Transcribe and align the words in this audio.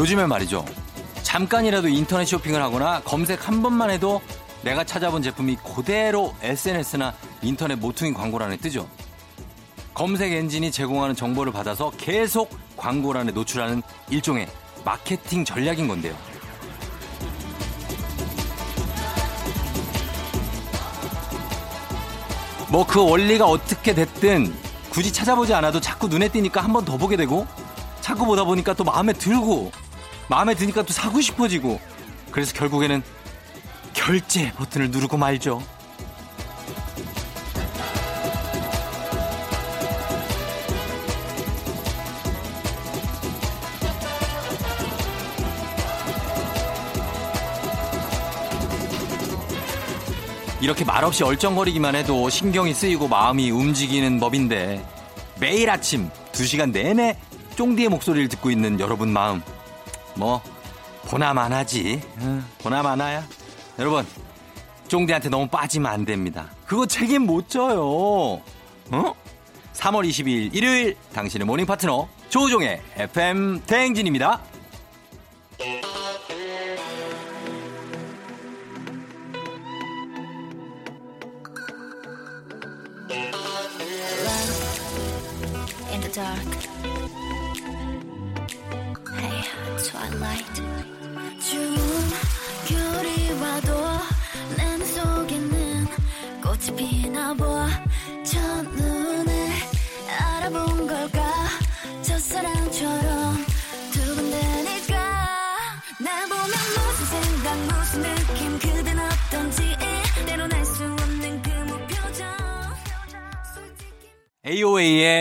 요즘엔 0.00 0.28
말이죠. 0.30 0.64
잠깐이라도 1.30 1.86
인터넷 1.86 2.24
쇼핑을 2.24 2.60
하거나 2.60 3.00
검색 3.04 3.46
한 3.46 3.62
번만 3.62 3.88
해도 3.88 4.20
내가 4.62 4.82
찾아본 4.82 5.22
제품이 5.22 5.58
그대로 5.76 6.34
SNS나 6.42 7.14
인터넷 7.40 7.76
모퉁이 7.76 8.12
광고란에 8.12 8.56
뜨죠. 8.56 8.88
검색 9.94 10.32
엔진이 10.32 10.72
제공하는 10.72 11.14
정보를 11.14 11.52
받아서 11.52 11.92
계속 11.96 12.50
광고란에 12.76 13.30
노출하는 13.30 13.80
일종의 14.10 14.48
마케팅 14.84 15.44
전략인 15.44 15.86
건데요. 15.86 16.16
뭐 22.70 22.84
그 22.84 23.04
원리가 23.08 23.46
어떻게 23.46 23.94
됐든 23.94 24.52
굳이 24.90 25.12
찾아보지 25.12 25.54
않아도 25.54 25.80
자꾸 25.80 26.08
눈에 26.08 26.28
띄니까 26.28 26.60
한 26.60 26.72
번 26.72 26.84
더 26.84 26.96
보게 26.96 27.16
되고 27.16 27.46
자꾸 28.00 28.26
보다 28.26 28.42
보니까 28.42 28.74
또 28.74 28.82
마음에 28.82 29.12
들고 29.12 29.70
마음에 30.30 30.54
드니까 30.54 30.82
또 30.84 30.92
사고 30.92 31.20
싶어지고 31.20 31.80
그래서 32.30 32.54
결국에는 32.54 33.02
결제 33.92 34.52
버튼을 34.52 34.92
누르고 34.92 35.16
말죠. 35.16 35.60
이렇게 50.60 50.84
말없이 50.84 51.24
얼쩡거리기만 51.24 51.96
해도 51.96 52.28
신경이 52.28 52.72
쓰이고 52.72 53.08
마음이 53.08 53.50
움직이는 53.50 54.20
법인데 54.20 54.86
매일 55.40 55.70
아침 55.70 56.08
2시간 56.30 56.70
내내 56.70 57.18
쫑디의 57.56 57.88
목소리를 57.88 58.28
듣고 58.28 58.52
있는 58.52 58.78
여러분 58.78 59.08
마음 59.12 59.42
뭐 60.20 60.42
보나마나지. 61.06 62.02
보나마나야? 62.62 63.26
여러분 63.78 64.06
쫑디한테 64.86 65.30
너무 65.30 65.48
빠지면 65.48 65.90
안 65.90 66.04
됩니다. 66.04 66.50
그거 66.66 66.84
책임 66.84 67.22
못 67.22 67.48
져요. 67.48 67.82
어? 67.82 68.42
3월 69.72 70.06
22일 70.06 70.54
일요일 70.54 70.96
당신의 71.14 71.46
모닝 71.46 71.64
파트너 71.64 72.06
조종의 72.28 72.82
FM 72.96 73.62
대행진입니다 73.66 74.40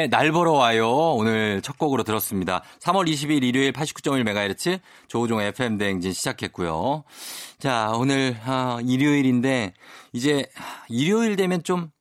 날 0.10 0.32
보러 0.32 0.54
와요. 0.54 0.90
오늘 0.90 1.62
첫 1.62 1.78
곡으로 1.78 2.04
들었습니다. 2.04 2.64
3월 2.80 3.08
20일 3.08 3.44
일요일 3.44 3.72
89.1MHz 3.72 4.80
조우종 5.08 5.42
FM 5.42 5.78
대행진 5.78 6.14
시작했고요. 6.14 7.04
자, 7.60 7.92
오늘 7.96 8.38
아, 8.46 8.80
일요일인데 8.84 9.74
이제 10.14 10.46
일요일 10.88 11.36
되면 11.36 11.64
좀 11.64 11.92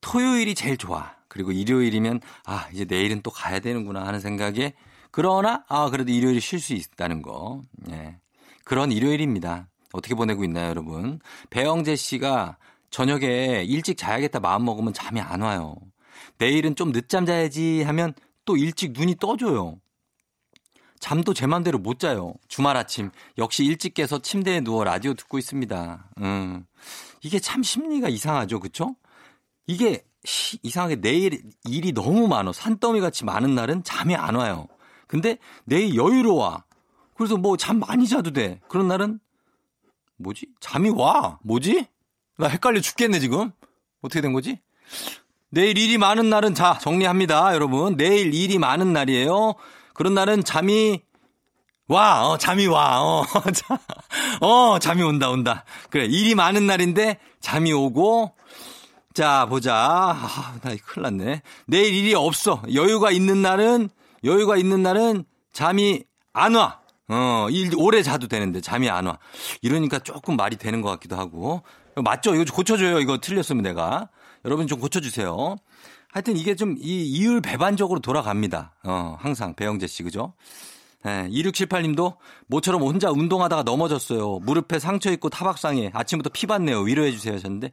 토요일이 0.00 0.54
제일 0.54 0.76
좋아. 0.76 1.14
그리고 1.28 1.52
일요일이면 1.52 2.20
아, 2.44 2.68
이제 2.72 2.84
내일은 2.84 3.22
또 3.22 3.30
가야 3.30 3.60
되는구나 3.60 4.06
하는 4.06 4.20
생각에 4.20 4.74
그러나 5.10 5.64
아, 5.68 5.90
그래도 5.90 6.12
일요일에 6.12 6.40
쉴수 6.40 6.74
있다는 6.74 7.22
거. 7.22 7.62
예. 7.90 8.16
그런 8.64 8.90
일요일입니다. 8.90 9.68
어떻게 9.92 10.14
보내고 10.14 10.44
있나요, 10.44 10.70
여러분? 10.70 11.20
배영재 11.50 11.94
씨가 11.96 12.58
저녁에 12.90 13.64
일찍 13.64 13.96
자야겠다 13.96 14.40
마음 14.40 14.64
먹으면 14.64 14.92
잠이 14.92 15.20
안 15.20 15.42
와요. 15.42 15.76
내일은 16.38 16.74
좀 16.76 16.92
늦잠 16.92 17.26
자야지 17.26 17.82
하면 17.82 18.14
또 18.44 18.56
일찍 18.56 18.92
눈이 18.92 19.16
떠져요. 19.16 19.80
잠도 20.98 21.34
제 21.34 21.46
맘대로 21.46 21.78
못 21.78 21.98
자요. 21.98 22.34
주말 22.48 22.76
아침 22.76 23.10
역시 23.38 23.64
일찍 23.64 23.94
깨서 23.94 24.20
침대에 24.20 24.60
누워 24.60 24.84
라디오 24.84 25.14
듣고 25.14 25.38
있습니다. 25.38 26.10
음. 26.18 26.66
이게 27.22 27.38
참 27.38 27.62
심리가 27.62 28.08
이상하죠. 28.08 28.60
그쵸? 28.60 28.96
이게 29.66 30.02
시- 30.24 30.58
이상하게 30.62 30.96
내일 31.00 31.42
일이 31.64 31.92
너무 31.92 32.28
많아. 32.28 32.52
산더미 32.52 33.00
같이 33.00 33.24
많은 33.24 33.54
날은 33.54 33.84
잠이 33.84 34.14
안 34.16 34.34
와요. 34.36 34.66
근데 35.06 35.38
내일 35.64 35.94
여유로워. 35.94 36.62
그래서 37.14 37.36
뭐 37.36 37.56
잠 37.56 37.78
많이 37.78 38.06
자도 38.08 38.32
돼. 38.32 38.60
그런 38.68 38.88
날은 38.88 39.20
뭐지? 40.16 40.46
잠이 40.60 40.90
와. 40.90 41.38
뭐지? 41.42 41.86
나 42.38 42.48
헷갈려 42.48 42.80
죽겠네 42.80 43.20
지금. 43.20 43.50
어떻게 44.00 44.20
된 44.20 44.32
거지? 44.32 44.60
내일 45.56 45.78
일이 45.78 45.96
많은 45.96 46.28
날은 46.28 46.54
자 46.54 46.76
정리합니다, 46.82 47.54
여러분. 47.54 47.96
내일 47.96 48.34
일이 48.34 48.58
많은 48.58 48.92
날이에요. 48.92 49.54
그런 49.94 50.12
날은 50.12 50.44
잠이 50.44 51.00
와, 51.88 52.28
어, 52.28 52.36
잠이 52.36 52.66
와, 52.66 53.00
어, 53.00 53.24
자, 53.54 53.78
어, 54.42 54.78
잠이 54.78 55.02
온다, 55.02 55.30
온다. 55.30 55.64
그래, 55.88 56.04
일이 56.04 56.34
많은 56.34 56.66
날인데 56.66 57.18
잠이 57.40 57.72
오고, 57.72 58.34
자, 59.14 59.46
보자. 59.46 59.74
아, 59.74 60.54
나 60.62 60.74
큰일 60.84 61.02
났네. 61.04 61.40
내일 61.66 61.94
일이 61.94 62.14
없어. 62.14 62.60
여유가 62.74 63.10
있는 63.10 63.40
날은, 63.40 63.88
여유가 64.24 64.58
있는 64.58 64.82
날은 64.82 65.24
잠이 65.54 66.02
안 66.34 66.54
와. 66.54 66.80
어, 67.08 67.46
일 67.48 67.70
오래 67.78 68.02
자도 68.02 68.28
되는데 68.28 68.60
잠이 68.60 68.90
안 68.90 69.06
와. 69.06 69.18
이러니까 69.62 70.00
조금 70.00 70.36
말이 70.36 70.56
되는 70.56 70.82
것 70.82 70.90
같기도 70.90 71.16
하고. 71.16 71.62
맞죠? 71.94 72.34
이거 72.34 72.44
좀 72.44 72.54
고쳐줘요. 72.56 73.00
이거 73.00 73.16
틀렸으면 73.22 73.62
내가. 73.62 74.10
여러분 74.46 74.66
좀 74.66 74.80
고쳐주세요. 74.80 75.56
하여튼 76.12 76.36
이게 76.36 76.54
좀 76.54 76.76
이 76.78 77.04
이율 77.04 77.40
배반적으로 77.42 78.00
돌아갑니다. 78.00 78.74
어, 78.84 79.16
항상 79.20 79.54
배영재 79.54 79.86
씨, 79.86 80.02
그죠? 80.02 80.32
예, 81.04 81.28
2678님도 81.30 82.16
모처럼 82.46 82.80
혼자 82.82 83.10
운동하다가 83.10 83.64
넘어졌어요. 83.64 84.38
무릎에 84.40 84.78
상처 84.78 85.10
있고 85.12 85.28
타박상에 85.28 85.90
아침부터 85.92 86.30
피 86.32 86.46
봤네요. 86.46 86.80
위로해 86.80 87.12
주세요 87.12 87.34
하셨는데 87.34 87.70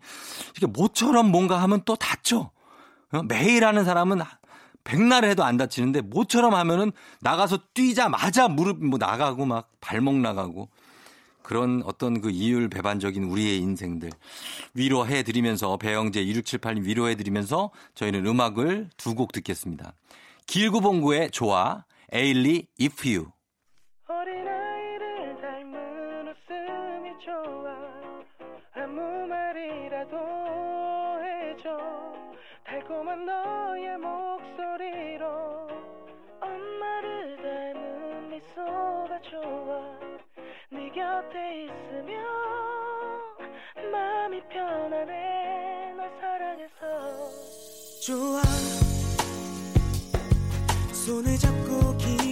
이게 0.58 0.66
모처럼 0.66 1.32
뭔가 1.32 1.62
하면 1.64 1.82
또 1.86 1.96
다쳐. 1.96 2.52
어, 3.12 3.24
매일 3.24 3.66
하는 3.66 3.86
사람은 3.86 4.22
백날 4.84 5.24
해도 5.24 5.44
안 5.44 5.56
다치는데 5.58 6.02
모처럼 6.02 6.54
하면은 6.56 6.92
나가서 7.22 7.60
뛰자마자 7.74 8.48
무릎 8.50 8.84
뭐 8.84 9.00
나가고 9.00 9.46
막 9.46 9.70
발목 9.80 10.16
나가고 10.16 10.70
그런 11.44 11.84
어떤 11.86 12.22
그 12.22 12.32
이율 12.32 12.70
배반적인 12.70 13.24
우리의 13.26 13.58
인생들 13.60 14.10
위로해 14.74 15.24
드리면서 15.24 15.78
배영재 15.78 16.24
2678님 16.26 16.84
위로해 16.86 17.16
드리면서 17.16 17.72
저희는 17.96 18.26
음악을 18.26 18.90
두 18.98 19.14
곡 19.16 19.32
듣겠습니다. 19.32 19.94
길구봉구의 20.48 21.32
좋아 21.32 21.86
에일리 22.12 22.68
If 22.82 23.08
You 23.08 23.28
네 40.74 40.90
곁에 40.90 41.66
있으면 41.66 42.26
마음이 43.92 44.42
편안해. 44.50 45.94
널 45.96 46.10
사랑해서. 46.20 47.30
좋아. 48.02 48.42
손을 50.92 51.38
잡고 51.38 51.84
한기 52.04 52.23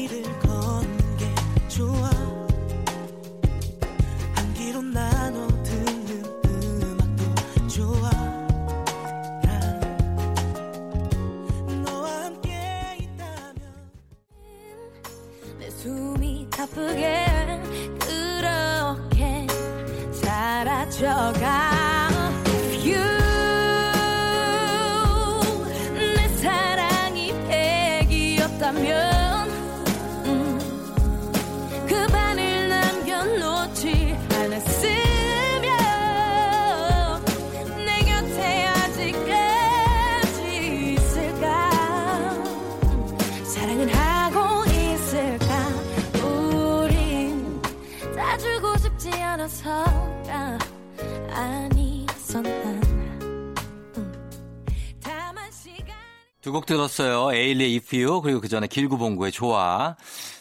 두곡 56.41 56.65
들었어요. 56.65 57.31
에일리의 57.33 57.75
If 57.75 57.95
You 57.95 58.21
그리고 58.21 58.41
그 58.41 58.47
전에 58.47 58.65
길구봉구의 58.65 59.31
좋아 59.31 59.95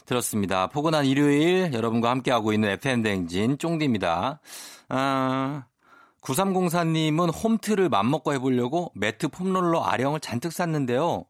들었습니다. 0.06 0.68
포근한 0.68 1.04
일요일 1.04 1.74
여러분과 1.74 2.08
함께하고 2.10 2.54
있는 2.54 2.70
FM 2.70 3.02
대행진 3.02 3.58
쫑디입니다. 3.58 4.40
아, 4.88 5.64
9304님은 6.22 7.44
홈트를 7.44 7.90
맘먹고 7.90 8.32
해보려고 8.32 8.90
매트 8.94 9.28
폼롤러 9.28 9.82
아령을 9.82 10.20
잔뜩 10.20 10.52
샀는데요. 10.52 11.26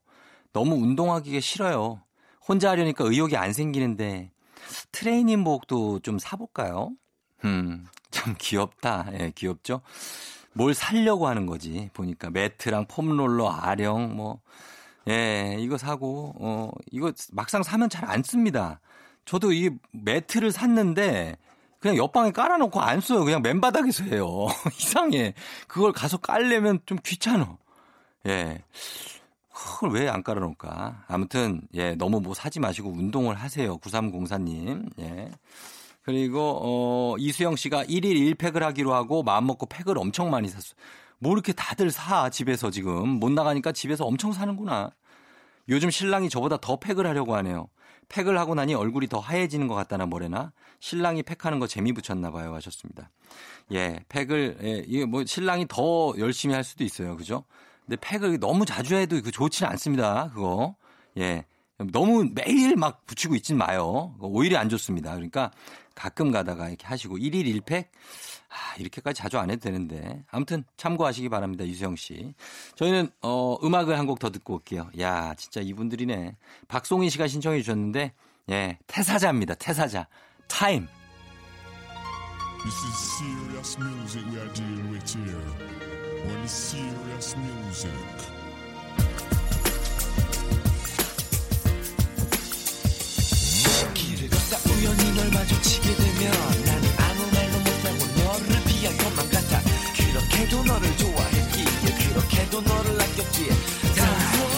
너무 0.52 0.76
운동하기가 0.76 1.40
싫어요. 1.40 2.02
혼자 2.46 2.70
하려니까 2.70 3.04
의욕이 3.04 3.36
안 3.36 3.52
생기는데 3.52 4.30
트레이닝복도 4.92 6.00
좀 6.00 6.18
사볼까요? 6.18 6.92
음, 7.44 7.86
참 8.10 8.34
귀엽다. 8.38 9.06
예, 9.18 9.32
귀엽죠? 9.34 9.80
뭘 10.52 10.74
살려고 10.74 11.28
하는 11.28 11.46
거지. 11.46 11.90
보니까 11.92 12.30
매트랑 12.30 12.86
폼롤러, 12.88 13.48
아령, 13.50 14.16
뭐, 14.16 14.40
예, 15.08 15.56
이거 15.60 15.78
사고, 15.78 16.34
어, 16.38 16.70
이거 16.90 17.12
막상 17.32 17.62
사면 17.62 17.88
잘 17.88 18.08
안 18.10 18.22
씁니다. 18.22 18.80
저도 19.24 19.52
이 19.52 19.70
매트를 19.92 20.50
샀는데 20.52 21.36
그냥 21.78 21.96
옆방에 21.96 22.32
깔아놓고 22.32 22.80
안 22.80 23.00
써요. 23.00 23.24
그냥 23.24 23.42
맨바닥에서 23.42 24.04
해요. 24.04 24.46
이상해. 24.78 25.34
그걸 25.68 25.92
가서 25.92 26.16
깔려면 26.18 26.80
좀 26.86 26.98
귀찮아. 27.04 27.56
예. 28.26 28.62
그걸 29.52 29.90
왜 29.92 30.08
안 30.08 30.22
깔아놓을까? 30.22 31.04
아무튼, 31.08 31.62
예, 31.74 31.94
너무 31.94 32.20
뭐 32.20 32.34
사지 32.34 32.60
마시고 32.60 32.90
운동을 32.90 33.34
하세요. 33.36 33.76
9304님. 33.78 34.90
예. 35.00 35.30
그리고, 36.10 36.58
어, 36.60 37.14
이수영 37.18 37.54
씨가 37.54 37.84
1일 37.84 38.34
1팩을 38.34 38.60
하기로 38.60 38.92
하고 38.92 39.22
마음먹고 39.22 39.66
팩을 39.66 39.96
엄청 39.96 40.28
많이 40.28 40.48
샀어. 40.48 40.74
뭐 41.20 41.32
이렇게 41.32 41.52
다들 41.52 41.92
사, 41.92 42.30
집에서 42.30 42.70
지금. 42.70 43.08
못 43.08 43.30
나가니까 43.30 43.70
집에서 43.70 44.04
엄청 44.04 44.32
사는구나. 44.32 44.90
요즘 45.68 45.88
신랑이 45.88 46.28
저보다 46.28 46.56
더 46.56 46.80
팩을 46.80 47.06
하려고 47.06 47.36
하네요. 47.36 47.68
팩을 48.08 48.36
하고 48.38 48.56
나니 48.56 48.74
얼굴이 48.74 49.06
더 49.06 49.20
하얘지는 49.20 49.68
것 49.68 49.76
같다나 49.76 50.04
뭐래나 50.06 50.52
신랑이 50.80 51.22
팩하는 51.22 51.60
거 51.60 51.68
재미 51.68 51.92
붙였나 51.92 52.32
봐요 52.32 52.52
하셨습니다. 52.54 53.08
예, 53.72 54.00
팩을 54.08 54.58
예, 54.64 54.84
이게 54.88 55.04
뭐 55.04 55.24
신랑이 55.24 55.66
더 55.68 56.12
열심히 56.18 56.56
할 56.56 56.64
수도 56.64 56.82
있어요, 56.82 57.16
그죠? 57.16 57.44
근데 57.86 57.96
팩을 58.00 58.40
너무 58.40 58.64
자주 58.64 58.96
해도 58.96 59.20
그 59.22 59.30
좋지는 59.30 59.70
않습니다. 59.70 60.32
그거 60.34 60.74
예, 61.18 61.44
너무 61.92 62.28
매일 62.32 62.76
막 62.76 63.06
붙이고 63.06 63.34
있진 63.36 63.56
마요. 63.56 64.14
오히려 64.20 64.58
안 64.58 64.68
좋습니다. 64.68 65.12
그러니까 65.14 65.50
가끔 65.94 66.30
가다가 66.30 66.68
이렇게 66.68 66.86
하시고 66.86 67.16
1일 67.18 67.60
1팩 67.62 67.86
아, 68.52 68.74
이렇게까지 68.78 69.22
자주 69.22 69.38
안 69.38 69.50
해도 69.50 69.60
되는데. 69.62 70.24
아무튼 70.30 70.64
참고하시기 70.76 71.28
바랍니다. 71.28 71.64
유수영 71.66 71.94
씨. 71.96 72.34
저희는 72.74 73.10
어, 73.22 73.56
음악을 73.62 73.96
한 73.98 74.06
곡 74.06 74.18
더 74.18 74.30
듣고 74.30 74.54
올게요. 74.54 74.90
야, 74.98 75.34
진짜 75.34 75.60
이분들이네. 75.60 76.36
박송희 76.68 77.10
씨가 77.10 77.28
신청해 77.28 77.60
주셨는데 77.60 78.12
예, 78.50 78.78
태사자입니다. 78.88 79.54
태사자. 79.54 80.06
타임. 80.48 80.88
This 82.62 82.84
is 82.84 82.96
serious 83.16 83.78
music 83.78 84.24
we 84.30 84.36
are 84.38 84.52
dealing 84.52 84.90
with 84.92 85.16
here. 85.16 85.40
It's 86.42 86.50
serious 86.52 87.36
music. 87.38 88.39
우연히 94.80 95.12
널 95.14 95.28
마주치게 95.30 95.94
되면 95.94 96.32
나는 96.64 96.88
아무 96.96 97.26
말도 97.34 97.58
못하고 97.58 97.98
너를 98.24 98.64
피할 98.64 98.96
것만 98.96 99.28
같아. 99.28 99.60
그렇게도 99.94 100.64
너를 100.64 100.96
좋아했기에 100.96 101.94
그렇게도 102.08 102.60
너를 102.62 102.98
아꼈기에 103.02 103.48
나, 103.96 104.04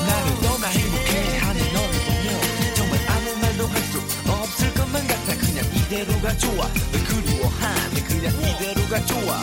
나를 0.07 0.43
너나 0.43 0.69
행복해 0.69 1.39
하는 1.39 1.73
너를 1.73 2.01
보면 2.07 2.75
정말 2.77 3.01
아무 3.09 3.37
말도 3.41 3.67
할 3.67 3.83
수 3.83 3.99
없을 4.31 4.73
것만 4.75 5.07
같아. 5.09 5.37
그냥 5.39 5.65
이대로가 5.75 6.39
좋아. 6.39 6.69
널 6.93 7.05
그리워하네 7.05 8.03
그냥 8.05 8.33
이대로가 8.43 9.05
좋아 9.07 9.43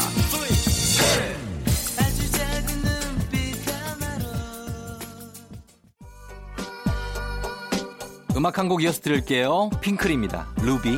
음악 8.40 8.58
한 8.58 8.70
곡 8.70 8.82
이어서 8.84 9.02
들을게요. 9.02 9.70
핑클입니다. 9.82 10.48
루비. 10.62 10.98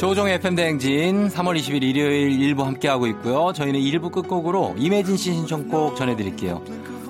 조종의 0.00 0.36
FM 0.36 0.54
대행진 0.54 1.28
3월 1.28 1.58
20일 1.58 1.82
일요일 1.82 2.40
일부 2.40 2.64
함께하고 2.64 3.06
있고요. 3.08 3.52
저희는 3.52 3.78
1부 3.80 4.10
끝곡으로 4.10 4.74
이매진 4.78 5.18
씨 5.18 5.34
신청곡 5.34 5.94
전해드릴게요. 5.96 6.62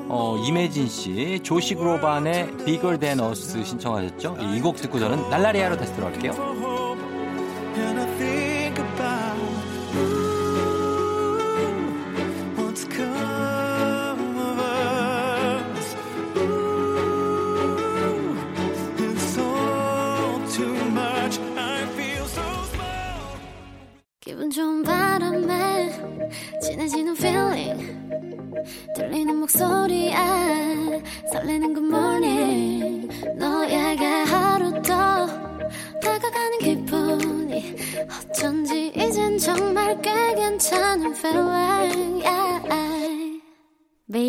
어, 0.08 0.36
이매진 0.44 0.88
씨, 0.88 1.38
조시 1.44 1.76
그로반의 1.76 2.48
Bigger 2.64 2.98
Than 2.98 3.20
Us 3.20 3.62
신청하셨죠? 3.64 4.38
이 4.56 4.60
곡 4.60 4.74
듣고 4.76 4.98
저는 4.98 5.30
날라리아로 5.30 5.76
다시 5.76 5.94
돌아올게요. 5.94 6.89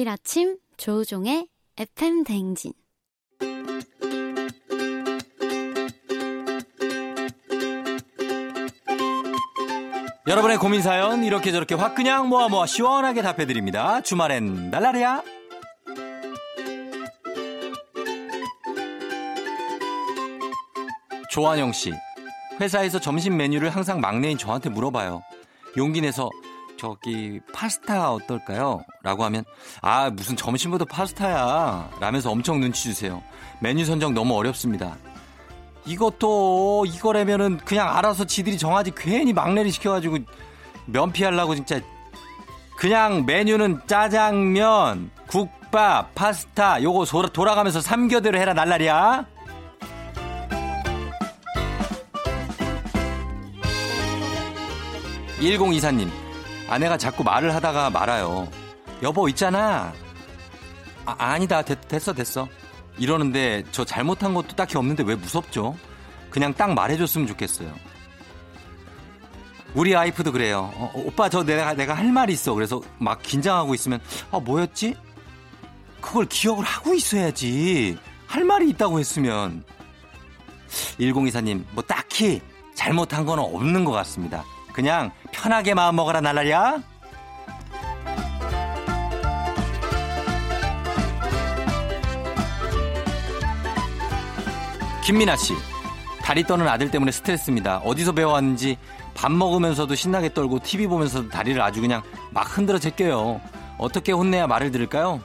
매일 0.01 0.09
아침 0.09 0.57
조종의 0.77 1.47
FM 1.77 2.23
댕진 2.23 2.73
여러분의 10.25 10.57
고민 10.57 10.81
사연 10.81 11.23
이렇게 11.23 11.51
저렇게 11.51 11.75
확 11.75 11.93
그냥 11.93 12.29
모아 12.29 12.49
모아 12.49 12.65
시원하게 12.65 13.21
답해 13.21 13.45
드립니다. 13.45 14.01
주말엔 14.01 14.71
날라리아. 14.71 15.21
조한영 21.29 21.73
씨, 21.73 21.91
회사에서 22.59 22.99
점심 22.99 23.37
메뉴를 23.37 23.69
항상 23.69 24.01
막내인 24.01 24.39
저한테 24.39 24.69
물어봐요. 24.69 25.21
용기 25.77 26.01
내서 26.01 26.31
저기 26.81 27.39
파스타 27.53 28.11
어떨까요? 28.11 28.83
라고 29.03 29.23
하면 29.25 29.45
아 29.83 30.09
무슨 30.09 30.35
점심부터 30.35 30.85
파스타야 30.85 31.91
라면서 31.99 32.31
엄청 32.31 32.59
눈치 32.59 32.81
주세요. 32.81 33.21
메뉴 33.59 33.85
선정 33.85 34.15
너무 34.15 34.35
어렵습니다. 34.35 34.97
이것도 35.85 36.85
이거라면은 36.87 37.57
그냥 37.57 37.95
알아서 37.95 38.25
지들이 38.25 38.57
정하지 38.57 38.93
괜히 38.97 39.31
막내를 39.31 39.71
시켜가지고 39.71 40.17
면피하려고 40.87 41.53
진짜 41.53 41.79
그냥 42.77 43.27
메뉴는 43.27 43.81
짜장면, 43.85 45.11
국밥, 45.27 46.15
파스타 46.15 46.81
요거 46.81 47.05
소- 47.05 47.27
돌아가면서 47.29 47.79
3교대로 47.79 48.37
해라 48.37 48.53
날라리야. 48.55 49.27
(1024님) 55.39 56.20
아내가 56.71 56.97
자꾸 56.97 57.23
말을 57.23 57.53
하다가 57.53 57.89
말아요 57.89 58.47
여보 59.03 59.27
있잖아 59.29 59.93
아, 61.05 61.15
아니다 61.17 61.61
됐, 61.61 61.87
됐어 61.87 62.13
됐어 62.13 62.47
이러는데 62.97 63.63
저 63.71 63.83
잘못한 63.83 64.33
것도 64.33 64.55
딱히 64.55 64.77
없는데 64.77 65.03
왜 65.03 65.15
무섭죠? 65.15 65.75
그냥 66.29 66.53
딱 66.53 66.73
말해줬으면 66.73 67.27
좋겠어요. 67.27 67.73
우리 69.73 69.93
와이프도 69.93 70.31
그래요. 70.31 70.71
어, 70.75 70.91
어, 70.93 70.99
오빠 71.05 71.29
저 71.29 71.43
내가 71.43 71.73
내가 71.73 71.93
할 71.93 72.11
말이 72.11 72.33
있어. 72.33 72.53
그래서 72.53 72.81
막 72.99 73.21
긴장하고 73.21 73.73
있으면 73.73 73.99
아 74.31 74.39
뭐였지? 74.39 74.95
그걸 76.01 76.25
기억을 76.25 76.63
하고 76.63 76.93
있어야지. 76.93 77.97
할 78.27 78.43
말이 78.43 78.69
있다고 78.69 78.99
했으면 78.99 79.63
1024님 80.99 81.63
뭐 81.71 81.83
딱히 81.83 82.41
잘못한 82.75 83.25
건 83.25 83.39
없는 83.39 83.85
것 83.85 83.91
같습니다. 83.91 84.43
그냥 84.73 85.11
편하게 85.31 85.73
마음 85.73 85.95
먹어라 85.95 86.21
날라리야. 86.21 86.81
김민아 95.03 95.35
씨. 95.35 95.53
다리 96.21 96.43
떠는 96.43 96.67
아들 96.67 96.91
때문에 96.91 97.11
스트레스입니다. 97.11 97.79
어디서 97.79 98.13
배워왔는지 98.13 98.77
밥 99.15 99.31
먹으면서도 99.31 99.95
신나게 99.95 100.33
떨고 100.33 100.59
TV 100.59 100.87
보면서도 100.87 101.29
다리를 101.29 101.59
아주 101.61 101.81
그냥 101.81 102.01
막 102.29 102.57
흔들어 102.57 102.79
제껴요. 102.79 103.41
어떻게 103.77 104.11
혼내야 104.11 104.47
말을 104.47 104.71
들을까요? 104.71 105.21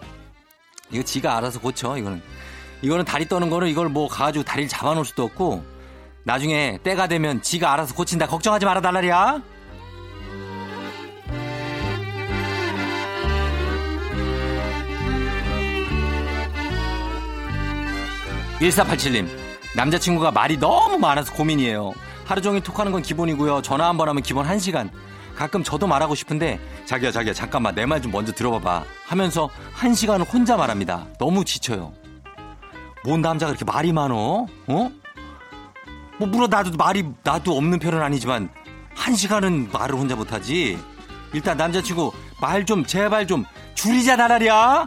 이거 0.91 1.03
지가 1.03 1.37
알아서 1.37 1.61
고쳐, 1.61 1.97
이거는. 1.97 2.23
이거는 2.83 3.05
다리 3.05 3.29
떠는 3.29 3.50
거는 3.50 3.69
이걸 3.69 3.88
뭐 3.88 4.09
가가지고 4.09 4.45
다리를 4.45 4.69
잡아놓을 4.69 5.05
수도 5.05 5.25
없고 5.25 5.65
나중에 6.37 6.78
때가 6.83 7.06
되면 7.06 7.40
지가 7.40 7.73
알아서 7.73 7.95
고친다. 7.95 8.26
걱정하지 8.26 8.66
말아 8.66 8.80
달라리야. 8.80 9.40
1487님, 18.61 19.28
남자친구가 19.76 20.30
말이 20.30 20.56
너무 20.59 20.99
많아서 20.99 21.33
고민이에요. 21.35 21.92
하루 22.25 22.40
종일 22.40 22.62
톡하는 22.62 22.90
건 22.92 23.02
기본이고요. 23.02 23.62
전화 23.62 23.88
한 23.88 23.97
번 23.97 24.09
하면 24.09 24.23
기본 24.23 24.47
1시간. 24.47 24.90
가끔 25.37 25.62
저도 25.62 25.87
말하고 25.87 26.14
싶은데, 26.14 26.59
자기야, 26.87 27.11
자기야, 27.12 27.35
잠깐만, 27.35 27.75
내 27.75 27.85
말 27.85 28.00
좀 28.00 28.11
먼저 28.11 28.33
들어봐봐. 28.33 28.85
하면서 29.06 29.50
1시간을 29.76 30.33
혼자 30.33 30.56
말합니다. 30.56 31.06
너무 31.18 31.45
지쳐요. 31.45 31.92
뭔 33.04 33.21
남자가 33.21 33.50
이렇게 33.50 33.64
말이 33.64 33.92
많어? 33.92 34.47
어? 34.66 34.90
뭐, 36.18 36.26
물어, 36.28 36.46
나도 36.46 36.76
말이, 36.76 37.04
나도 37.23 37.56
없는 37.56 37.78
편은 37.78 38.00
아니지만, 38.00 38.49
1시간은 38.94 39.73
말을 39.73 39.96
혼자 39.96 40.16
못하지. 40.16 40.78
일단 41.32 41.56
남자친구, 41.56 42.12
말 42.40 42.64
좀, 42.64 42.85
제발 42.85 43.26
좀, 43.26 43.44
줄이자, 43.75 44.16
나라리야! 44.16 44.87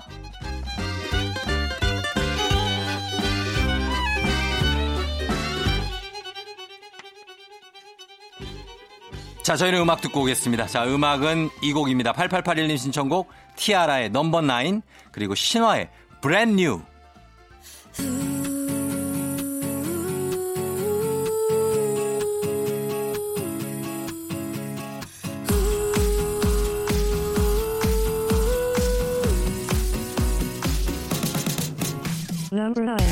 자, 9.44 9.56
저희는 9.56 9.82
음악 9.82 10.02
듣고 10.02 10.22
오겠습니다. 10.22 10.68
자, 10.68 10.86
음악은 10.86 11.50
이 11.64 11.74
곡입니다. 11.74 12.14
8881님 12.14 12.78
신청곡 12.78 13.32
티아라의 13.56 14.12
number 14.12 14.42
nine 14.42 14.84
그리고 15.12 15.34
신화의 15.34 15.90
Brand 16.22 16.62
New. 16.62 16.82
number 32.70 32.84
9. 32.84 33.09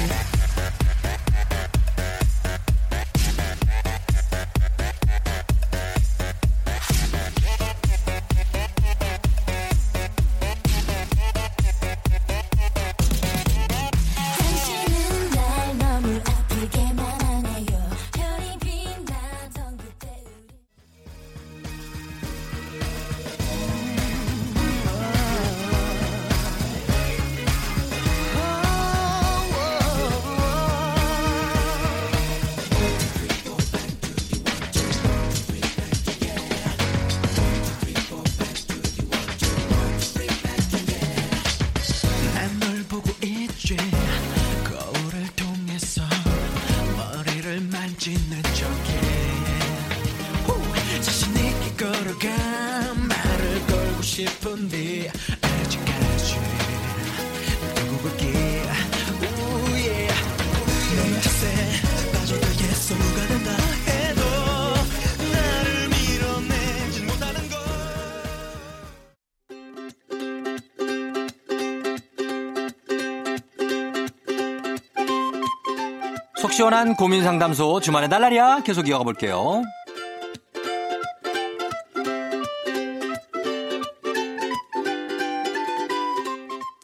시원한 76.57 76.95
고민 76.95 77.23
상담소 77.23 77.81
주말의 77.81 78.09
날라리야 78.09 78.61
계속 78.63 78.87
이어가 78.87 79.03
볼게요. 79.03 79.61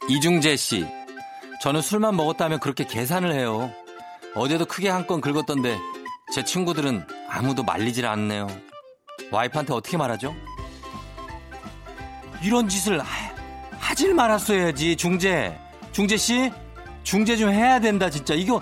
이중재 0.08 0.56
씨, 0.56 0.86
저는 1.60 1.80
술만 1.80 2.14
먹었다면 2.14 2.60
그렇게 2.60 2.84
계산을 2.84 3.32
해요. 3.32 3.72
어제도 4.36 4.64
크게 4.64 4.88
한 4.88 5.06
건 5.06 5.20
긁었던데 5.20 5.76
제 6.32 6.44
친구들은 6.44 7.04
아무도 7.28 7.64
말리질 7.64 8.06
않네요. 8.06 8.46
와이프한테 9.30 9.72
어떻게 9.72 9.96
말하죠? 9.96 10.34
이런 12.42 12.68
짓을 12.68 13.00
하, 13.00 13.06
하질 13.78 14.14
말았어야지 14.14 14.96
중재. 14.96 15.58
중재 15.92 16.16
씨, 16.16 16.52
중재 17.02 17.36
좀 17.36 17.50
해야 17.50 17.80
된다 17.80 18.08
진짜. 18.10 18.34
이거 18.34 18.60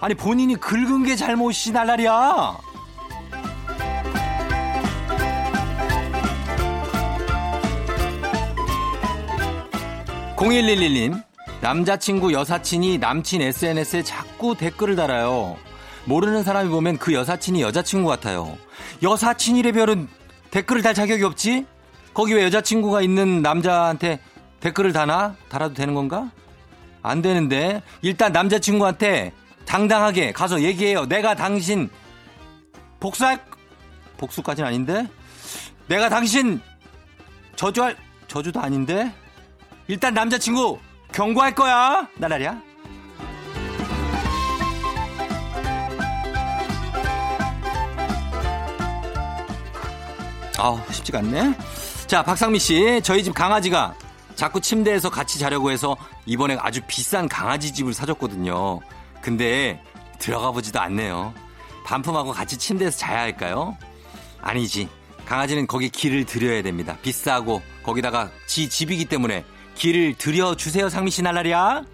아니 0.00 0.14
본인이 0.14 0.56
긁은 0.56 1.04
게 1.04 1.14
잘못이 1.14 1.72
날라리야. 1.72 2.58
0111님 10.36 11.22
남자친구 11.60 12.32
여사친이 12.32 12.96
남친 12.96 13.42
SNS에 13.42 14.02
자꾸 14.02 14.54
댓글을 14.56 14.96
달아요. 14.96 15.58
모르는 16.06 16.42
사람이 16.42 16.70
보면 16.70 16.96
그 16.96 17.12
여사친이 17.12 17.60
여자친구 17.60 18.08
같아요. 18.08 18.56
여사친이래 19.02 19.72
별은 19.72 20.08
댓글을 20.50 20.80
달 20.80 20.94
자격이 20.94 21.22
없지? 21.24 21.66
거기 22.14 22.32
왜 22.34 22.44
여자친구가 22.44 23.02
있는 23.02 23.42
남자한테 23.42 24.18
댓글을 24.60 24.94
다나? 24.94 25.36
달아도 25.50 25.74
되는 25.74 25.94
건가? 25.94 26.30
안 27.02 27.20
되는데 27.20 27.82
일단 28.00 28.32
남자친구한테 28.32 29.32
당당하게 29.70 30.32
가서 30.32 30.62
얘기해요. 30.62 31.06
내가 31.06 31.36
당신 31.36 31.88
복수할 32.98 33.40
복수까지는 34.16 34.66
아닌데 34.66 35.06
내가 35.86 36.08
당신 36.08 36.60
저주할 37.54 37.96
저주도 38.26 38.60
아닌데 38.60 39.12
일단 39.86 40.12
남자친구 40.12 40.80
경고할 41.12 41.54
거야 41.54 42.08
나라리야. 42.16 42.60
아우 50.58 50.80
쉽지가 50.90 51.20
않네. 51.20 51.54
자 52.08 52.24
박상미 52.24 52.58
씨 52.58 53.00
저희 53.04 53.22
집 53.22 53.32
강아지가 53.34 53.94
자꾸 54.34 54.60
침대에서 54.60 55.10
같이 55.10 55.38
자려고 55.38 55.70
해서 55.70 55.96
이번에 56.26 56.56
아주 56.58 56.80
비싼 56.88 57.28
강아지 57.28 57.72
집을 57.72 57.94
사줬거든요. 57.94 58.80
근데 59.20 59.82
들어가 60.18 60.50
보지도 60.50 60.80
않네요. 60.80 61.34
반품하고 61.84 62.32
같이 62.32 62.56
침대에서 62.58 62.98
자야 62.98 63.20
할까요? 63.20 63.76
아니지. 64.40 64.88
강아지는 65.26 65.66
거기 65.66 65.88
길을 65.88 66.24
들여야 66.24 66.62
됩니다. 66.62 66.96
비싸고 67.02 67.62
거기다가 67.82 68.30
지 68.46 68.68
집이기 68.68 69.04
때문에 69.04 69.44
길을 69.74 70.14
들여 70.14 70.56
주세요, 70.56 70.88
상미 70.88 71.10
씨 71.10 71.22
날라리야. 71.22 71.84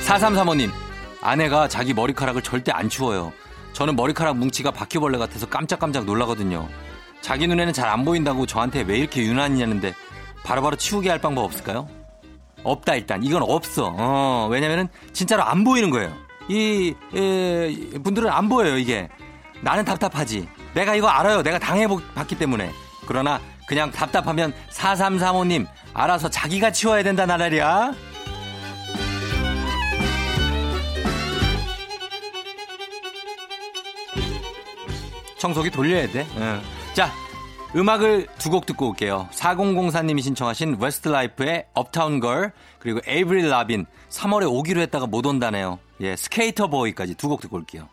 사삼사모님 0.00 0.70
아내가 1.22 1.68
자기 1.68 1.94
머리카락을 1.94 2.42
절대 2.42 2.70
안 2.70 2.88
치워요. 2.88 3.32
저는 3.72 3.96
머리카락 3.96 4.36
뭉치가 4.36 4.70
바퀴벌레 4.70 5.18
같아서 5.18 5.46
깜짝깜짝 5.46 6.04
놀라거든요. 6.04 6.68
자기 7.20 7.46
눈에는 7.46 7.72
잘 7.72 7.88
안 7.88 8.04
보인다고 8.04 8.46
저한테 8.46 8.82
왜 8.82 8.98
이렇게 8.98 9.22
유난이냐는데 9.22 9.94
바로바로 10.44 10.76
치우게 10.76 11.08
할 11.08 11.20
방법 11.20 11.44
없을까요? 11.44 11.88
없다 12.64 12.94
일단 12.96 13.22
이건 13.22 13.42
없어. 13.42 13.94
어, 13.96 14.48
왜냐면은 14.50 14.88
진짜로 15.12 15.42
안 15.42 15.64
보이는 15.64 15.90
거예요. 15.90 16.12
이 16.48 16.94
에, 17.14 17.74
분들은 18.02 18.28
안 18.30 18.48
보여요 18.48 18.76
이게. 18.76 19.08
나는 19.62 19.84
답답하지. 19.84 20.48
내가 20.74 20.94
이거 20.94 21.06
알아요. 21.08 21.42
내가 21.42 21.58
당해봤기 21.58 22.36
때문에. 22.38 22.72
그러나 23.06 23.40
그냥 23.68 23.90
답답하면 23.90 24.52
4335님 24.72 25.66
알아서 25.94 26.28
자기가 26.28 26.72
치워야 26.72 27.02
된다 27.02 27.26
나라리야. 27.26 27.92
청소기 35.42 35.70
돌려야 35.70 36.06
돼. 36.08 36.24
응. 36.36 36.60
자, 36.94 37.10
음악을 37.74 38.28
두 38.38 38.48
곡 38.50 38.64
듣고 38.66 38.90
올게요. 38.90 39.28
4004님이 39.32 40.22
신청하신 40.22 40.76
웨스트라이프의 40.80 41.66
Uptown 41.74 42.20
Girl 42.20 42.52
그리고 42.78 43.00
에이브릴 43.06 43.48
라빈 43.50 43.86
3월에 44.08 44.48
오기로 44.48 44.80
했다가 44.82 45.06
못 45.08 45.26
온다네요. 45.26 45.80
예, 46.00 46.14
Sk8er 46.14 46.68
Boi까지 46.68 47.14
두 47.16 47.28
곡 47.28 47.40
듣고 47.40 47.56
올게요. 47.56 47.88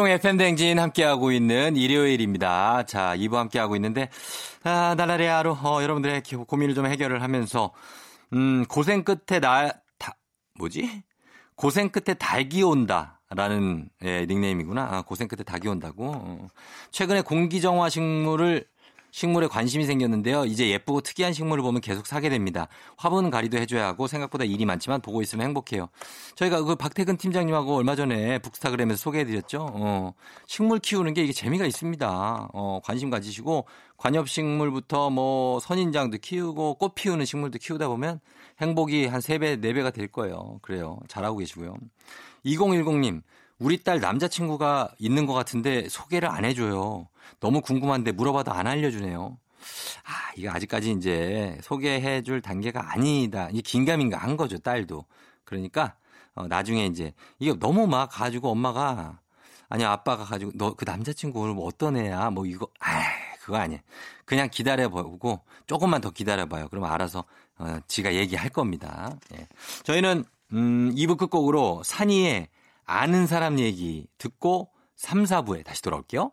Back. 0.00 0.06
조종 0.06 0.08
FM 0.08 0.36
댕진 0.38 0.78
함께하고 0.78 1.30
있는 1.32 1.76
일요일입니다. 1.76 2.84
자, 2.84 3.14
2부 3.16 3.34
함께하고 3.34 3.76
있는데, 3.76 4.08
아, 4.64 4.94
나라리아로, 4.96 5.52
어, 5.62 5.82
여러분들의 5.82 6.22
기- 6.22 6.36
고민을 6.36 6.74
좀 6.74 6.86
해결을 6.86 7.22
하면서, 7.22 7.72
음, 8.32 8.64
고생 8.66 9.04
끝에 9.04 9.40
나, 9.40 9.70
다, 9.98 10.16
뭐지? 10.58 11.02
고생 11.54 11.90
끝에 11.90 12.14
닭이 12.14 12.62
온다. 12.62 13.20
라는, 13.30 13.88
예, 14.04 14.26
닉네임이구나. 14.26 14.82
아, 14.82 15.02
고생 15.02 15.28
끝에 15.28 15.44
닭이 15.44 15.68
온다고. 15.68 16.12
어. 16.14 16.48
최근에 16.90 17.20
공기정화 17.20 17.88
식물을 17.88 18.66
식물에 19.10 19.46
관심이 19.48 19.84
생겼는데요. 19.84 20.44
이제 20.46 20.68
예쁘고 20.70 21.00
특이한 21.00 21.32
식물을 21.32 21.62
보면 21.62 21.80
계속 21.80 22.06
사게 22.06 22.28
됩니다. 22.28 22.68
화분 22.96 23.30
가리도 23.30 23.58
해줘야 23.58 23.86
하고 23.86 24.06
생각보다 24.06 24.44
일이 24.44 24.64
많지만 24.64 25.00
보고 25.00 25.22
있으면 25.22 25.46
행복해요. 25.46 25.88
저희가 26.36 26.62
그 26.62 26.76
박태근 26.76 27.16
팀장님하고 27.16 27.76
얼마 27.76 27.96
전에 27.96 28.38
북스타그램에서 28.38 28.96
소개해드렸죠. 28.98 29.66
어, 29.72 30.14
식물 30.46 30.78
키우는 30.78 31.14
게 31.14 31.24
이게 31.24 31.32
재미가 31.32 31.66
있습니다. 31.66 32.48
어, 32.52 32.80
관심 32.84 33.10
가지시고 33.10 33.66
관엽식물부터 33.96 35.10
뭐 35.10 35.60
선인장도 35.60 36.18
키우고 36.18 36.74
꽃 36.74 36.94
피우는 36.94 37.24
식물도 37.26 37.58
키우다 37.58 37.88
보면 37.88 38.20
행복이 38.60 39.06
한 39.06 39.20
3배, 39.20 39.60
4배가 39.62 39.92
될 39.92 40.08
거예요. 40.08 40.58
그래요. 40.62 40.98
잘하고 41.08 41.38
계시고요. 41.38 41.74
2010님, 42.44 43.22
우리 43.58 43.82
딸 43.82 44.00
남자친구가 44.00 44.94
있는 44.98 45.26
것 45.26 45.34
같은데 45.34 45.86
소개를 45.88 46.30
안 46.30 46.44
해줘요. 46.46 47.08
너무 47.40 47.60
궁금한데 47.60 48.12
물어봐도 48.12 48.52
안 48.52 48.66
알려주네요. 48.66 49.38
아, 50.04 50.32
이거 50.36 50.50
아직까지 50.50 50.92
이제 50.92 51.58
소개해 51.62 52.22
줄 52.22 52.40
단계가 52.40 52.92
아니다. 52.92 53.48
이 53.52 53.60
긴가민가 53.62 54.16
한 54.18 54.36
거죠, 54.36 54.58
딸도. 54.58 55.04
그러니까, 55.44 55.94
어, 56.34 56.46
나중에 56.48 56.86
이제, 56.86 57.12
이게 57.38 57.52
너무 57.58 57.86
막 57.86 58.08
가지고 58.10 58.50
엄마가, 58.50 59.20
아니, 59.68 59.84
아빠가 59.84 60.24
가지고, 60.24 60.52
너 60.54 60.74
그 60.74 60.84
남자친구 60.84 61.40
오늘 61.40 61.54
뭐 61.54 61.66
어떤 61.66 61.96
애야? 61.96 62.30
뭐 62.30 62.46
이거, 62.46 62.68
아 62.80 63.02
그거 63.42 63.56
아니야. 63.58 63.80
그냥 64.24 64.48
기다려보고, 64.50 65.40
조금만 65.66 66.00
더 66.00 66.10
기다려봐요. 66.10 66.68
그러면 66.68 66.90
알아서, 66.90 67.24
어, 67.58 67.78
지가 67.86 68.14
얘기할 68.14 68.48
겁니다. 68.48 69.12
예. 69.34 69.46
저희는, 69.82 70.24
음, 70.52 70.92
2부 70.96 71.16
끝곡으로 71.18 71.82
산이의 71.84 72.48
아는 72.84 73.26
사람 73.26 73.58
얘기 73.58 74.06
듣고 74.18 74.70
3, 74.96 75.24
4부에 75.24 75.64
다시 75.64 75.82
돌아올게요. 75.82 76.32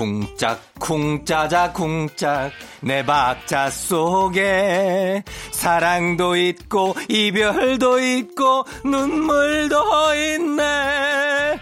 쿵짝 0.00 0.62
쿵짜자 0.78 1.74
쿵짝 1.74 2.52
내 2.80 3.04
박자 3.04 3.68
속에 3.68 5.22
사랑도 5.52 6.36
있고 6.36 6.94
이별도 7.06 8.00
있고 8.00 8.64
눈물도 8.82 10.14
있네. 10.14 11.60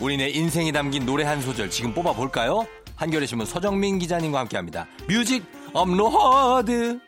우리네 0.00 0.30
인생이 0.30 0.72
담긴 0.72 1.06
노래 1.06 1.22
한 1.22 1.40
소절 1.40 1.70
지금 1.70 1.94
뽑아볼까요? 1.94 2.66
한겨레 2.96 3.26
신문 3.26 3.46
서정민 3.46 4.00
기자님과 4.00 4.40
함께합니다. 4.40 4.88
music 5.06 5.44
upload 5.72 6.98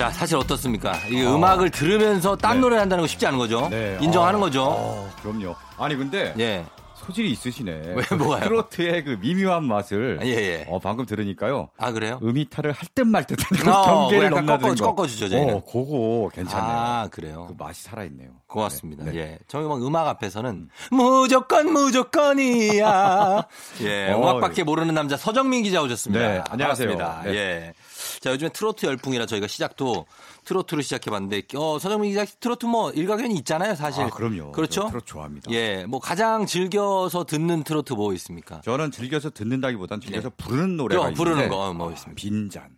자 0.00 0.08
사실 0.08 0.34
어떻습니까? 0.38 0.94
이 1.10 1.20
음악을 1.20 1.68
들으면서 1.70 2.34
딴 2.34 2.54
네. 2.54 2.60
노래 2.62 2.78
한다는 2.78 3.02
거 3.02 3.06
쉽지 3.06 3.26
않은 3.26 3.36
거죠? 3.38 3.68
네. 3.68 3.98
인정하는 4.00 4.38
아, 4.38 4.40
거죠? 4.44 4.64
어, 4.64 5.10
그럼요. 5.20 5.54
아니 5.76 5.94
근데 5.94 6.32
예. 6.38 6.64
소질이 6.94 7.30
있으시네. 7.32 7.70
왜, 7.94 8.16
뭐가요? 8.16 8.44
트로트의 8.44 9.04
그 9.04 9.18
미묘한 9.20 9.64
맛을 9.64 10.18
예, 10.22 10.26
예. 10.28 10.66
어, 10.70 10.78
방금 10.78 11.04
들으니까요. 11.04 11.68
아 11.76 11.92
그래요? 11.92 12.18
음이탈을 12.22 12.72
할 12.72 12.88
듯 12.94 13.02
말 13.06 13.26
듯한 13.26 13.68
어, 13.68 13.82
경계를 14.08 14.26
약간 14.28 14.46
넘나드는 14.46 14.74
꺾어- 14.76 14.78
거. 14.80 14.94
꺾어주죠, 14.94 15.28
저희는. 15.28 15.54
어, 15.56 15.64
그거 15.64 16.30
괜찮네요. 16.32 16.70
아 16.78 17.08
그래요. 17.10 17.46
그 17.48 17.62
맛이 17.62 17.82
살아있네요. 17.82 18.30
고맙습니다. 18.46 19.04
네, 19.04 19.10
네. 19.12 19.18
예. 19.18 19.38
저희 19.48 19.64
막 19.66 19.82
음악 19.86 20.08
앞에서는 20.08 20.68
무조건 20.92 21.72
무조건이야. 21.72 23.42
예. 23.84 24.12
어, 24.12 24.18
음악밖에 24.18 24.62
모르는 24.64 24.94
남자 24.94 25.18
서정민 25.18 25.62
기자 25.62 25.82
오셨습니다. 25.82 26.26
네, 26.26 26.42
안녕하세요. 26.48 26.96
네. 27.24 27.34
예. 27.34 27.72
자, 28.20 28.30
요즘에 28.32 28.50
트로트 28.50 28.84
열풍이라 28.84 29.24
저희가 29.24 29.46
시작도 29.46 30.04
트로트로 30.44 30.82
시작해봤는데, 30.82 31.42
어, 31.56 31.78
서정민 31.78 32.10
기자 32.10 32.26
트로트 32.26 32.66
뭐 32.66 32.90
일가견이 32.90 33.34
있잖아요, 33.38 33.74
사실. 33.74 34.02
아, 34.04 34.10
그럼요. 34.10 34.52
그렇죠? 34.52 34.82
저 34.82 34.88
트로트 34.88 35.06
좋아합니다. 35.06 35.50
예. 35.52 35.86
뭐 35.86 36.00
가장 36.00 36.44
즐겨서 36.44 37.24
듣는 37.24 37.64
트로트 37.64 37.94
뭐 37.94 38.12
있습니까? 38.14 38.60
저는 38.60 38.90
즐겨서 38.90 39.30
듣는다기보단 39.30 40.02
즐겨서 40.02 40.30
부르는 40.36 40.76
노래가 40.76 41.08
네. 41.08 41.14
부르는 41.14 41.36
있는데, 41.44 41.56
거, 41.56 41.72
뭐 41.72 41.88
아, 41.88 41.92
있습니다. 41.92 42.20
빈잔. 42.20 42.68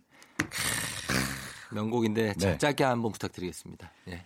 명곡인데 1.71 2.33
자- 2.35 2.51
네. 2.51 2.57
짧게 2.57 2.83
한번 2.85 3.11
부탁드리겠습니다. 3.11 3.91
예. 4.09 4.23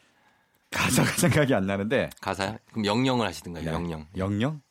가사가 0.69 1.09
생각이 1.17 1.53
안 1.55 1.65
나는데. 1.65 2.11
가사요? 2.21 2.57
그럼 2.71 2.85
영영을 2.85 3.25
하시든가요, 3.25 3.63
네. 3.65 3.71
영영. 3.71 4.05
영영? 4.17 4.61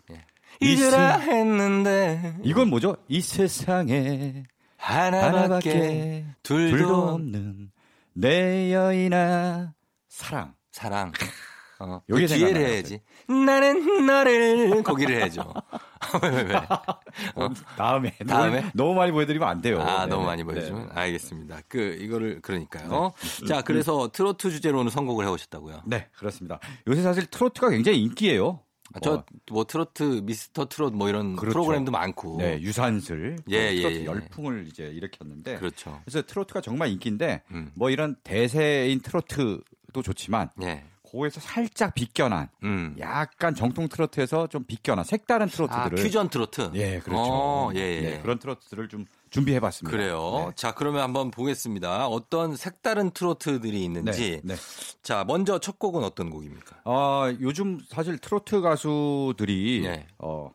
잊으라 0.58 1.18
했는데 1.18 2.38
이건 2.42 2.70
뭐죠? 2.70 2.96
이 3.08 3.20
세상에 3.20 4.44
하나밖에 4.94 6.26
둘도, 6.42 6.76
둘도 6.76 7.08
없는 7.08 7.70
내 8.14 8.72
여인아 8.72 9.74
사랑. 10.08 10.54
사랑. 10.72 11.12
어, 11.78 12.00
요게 12.08 12.26
그 12.26 12.34
뒤에를 12.34 12.66
해야지. 12.66 13.00
나는 13.28 14.06
너를 14.06 14.82
거기를 14.82 15.16
해야죠. 15.16 15.52
왜, 16.22 16.30
왜, 16.30 16.42
왜? 16.44 16.54
어? 17.34 17.50
다음에 17.76 18.12
다음에? 18.26 18.60
너무, 18.60 18.70
너무 18.74 18.94
많이 18.94 19.12
보여드리면 19.12 19.46
안 19.46 19.60
돼요. 19.60 19.80
아, 19.82 20.04
네, 20.04 20.10
너무 20.10 20.22
네. 20.22 20.26
많이 20.26 20.44
보여주면 20.44 20.88
네. 20.88 20.92
알겠습니다. 20.94 21.60
그 21.68 21.98
이거를 22.00 22.40
그러니까요. 22.40 23.12
네. 23.40 23.46
자, 23.46 23.60
그래서 23.60 24.08
트로트 24.10 24.50
주제로 24.50 24.80
오늘 24.80 24.90
선곡을 24.90 25.26
해오셨다고요. 25.26 25.82
네, 25.84 26.08
그렇습니다. 26.16 26.60
요새 26.86 27.02
사실 27.02 27.26
트로트가 27.26 27.68
굉장히 27.68 28.00
인기예요. 28.02 28.60
아, 28.96 29.24
저뭐 29.46 29.64
트로트, 29.64 30.22
미스터 30.24 30.68
트롯 30.68 30.94
뭐 30.94 31.08
이런 31.08 31.36
그렇죠. 31.36 31.52
프로그램도 31.52 31.92
많고. 31.92 32.38
네, 32.38 32.60
유산슬 32.60 33.36
예, 33.50 33.72
예, 33.72 33.76
트로트 33.76 33.96
예. 33.96 34.04
열풍을 34.04 34.66
이제 34.68 34.84
일으켰는데 34.84 35.58
그렇죠. 35.58 36.00
그래서 36.04 36.22
트로트가 36.22 36.60
정말 36.60 36.88
인기인데 36.90 37.42
음. 37.50 37.70
뭐 37.74 37.90
이런 37.90 38.16
대세인 38.24 39.00
트로트도 39.00 40.02
좋지만 40.02 40.50
예. 40.62 40.84
그거에서 41.10 41.40
살짝 41.40 41.94
비껴난 41.94 42.48
음. 42.64 42.96
약간 42.98 43.54
정통 43.54 43.88
트로트에서 43.88 44.48
좀 44.48 44.64
비껴난 44.64 45.04
색다른 45.04 45.46
아, 45.46 45.50
트로트들을 45.50 46.02
퓨전 46.02 46.28
트로트. 46.28 46.70
예, 46.74 46.98
그렇죠. 46.98 47.22
어, 47.22 47.70
예, 47.74 47.80
예. 47.80 48.00
네, 48.00 48.20
그런 48.20 48.38
트로트들을 48.38 48.88
좀 48.88 49.06
준비해 49.36 49.60
봤습니다. 49.60 49.96
그래요. 49.96 50.46
네. 50.48 50.52
자, 50.56 50.72
그러면 50.72 51.02
한번 51.02 51.30
보겠습니다. 51.30 52.08
어떤 52.08 52.56
색다른 52.56 53.10
트로트들이 53.10 53.84
있는지. 53.84 54.40
네, 54.42 54.54
네. 54.54 54.60
자, 55.02 55.24
먼저 55.24 55.58
첫 55.58 55.78
곡은 55.78 56.02
어떤 56.02 56.30
곡입니까? 56.30 56.80
어, 56.84 57.32
요즘 57.40 57.78
사실 57.88 58.18
트로트 58.18 58.60
가수들이 58.62 59.82
네. 59.84 60.06
어, 60.18 60.50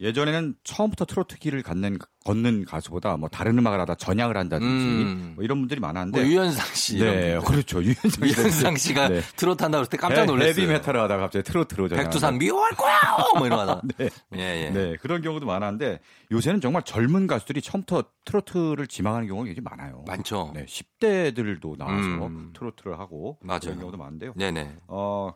예전에는 0.00 0.56
처음부터 0.64 1.04
트로트 1.04 1.38
길을 1.38 1.62
걷는, 1.62 1.98
걷는 2.24 2.64
가수보다 2.64 3.16
뭐 3.16 3.28
다른 3.28 3.56
음악을 3.58 3.78
하다 3.80 3.94
전향을 3.94 4.36
한다든지 4.36 4.84
음. 4.86 5.32
뭐 5.36 5.44
이런 5.44 5.58
분들이 5.60 5.78
많았는데 5.80 6.20
뭐 6.20 6.28
유현상 6.28 6.66
씨. 6.74 6.98
네. 6.98 7.38
그렇죠. 7.46 7.80
유현상, 7.82 8.28
유현상 8.28 8.76
씨가 8.76 9.08
네. 9.08 9.20
트로트 9.36 9.62
한다고 9.62 9.82
그럴 9.84 9.90
때 9.90 9.96
깜짝 9.96 10.26
놀랐어요. 10.26 10.50
헤비 10.50 10.66
메탈을 10.66 11.00
하다가 11.00 11.22
갑자기 11.22 11.44
트로트로 11.44 11.88
전향. 11.88 12.04
백두산 12.04 12.38
미워할 12.38 12.72
거야! 12.72 12.98
뭐 13.38 13.46
이런 13.46 13.56
거 13.58 13.62
하다가. 13.62 13.82
네. 13.98 14.08
예, 14.34 14.64
예. 14.66 14.70
네, 14.70 14.96
그런 15.00 15.22
경우도 15.22 15.46
많았는데 15.46 16.00
요새는 16.32 16.60
정말 16.60 16.82
젊은 16.82 17.28
가수들이 17.28 17.62
처음부터 17.62 18.04
트로트를 18.24 18.88
지망하는 18.88 19.28
경우가 19.28 19.46
굉장히 19.46 19.62
많아요. 19.64 20.04
많죠. 20.08 20.50
네, 20.54 20.64
10대들도 20.66 21.78
나와서 21.78 22.26
음. 22.26 22.52
트로트를 22.54 22.98
하고 22.98 23.38
맞아요. 23.42 23.60
그런 23.60 23.78
경우도 23.78 23.98
많은데요. 23.98 24.32
네 24.36 24.50
네. 24.50 24.76
어, 24.88 25.32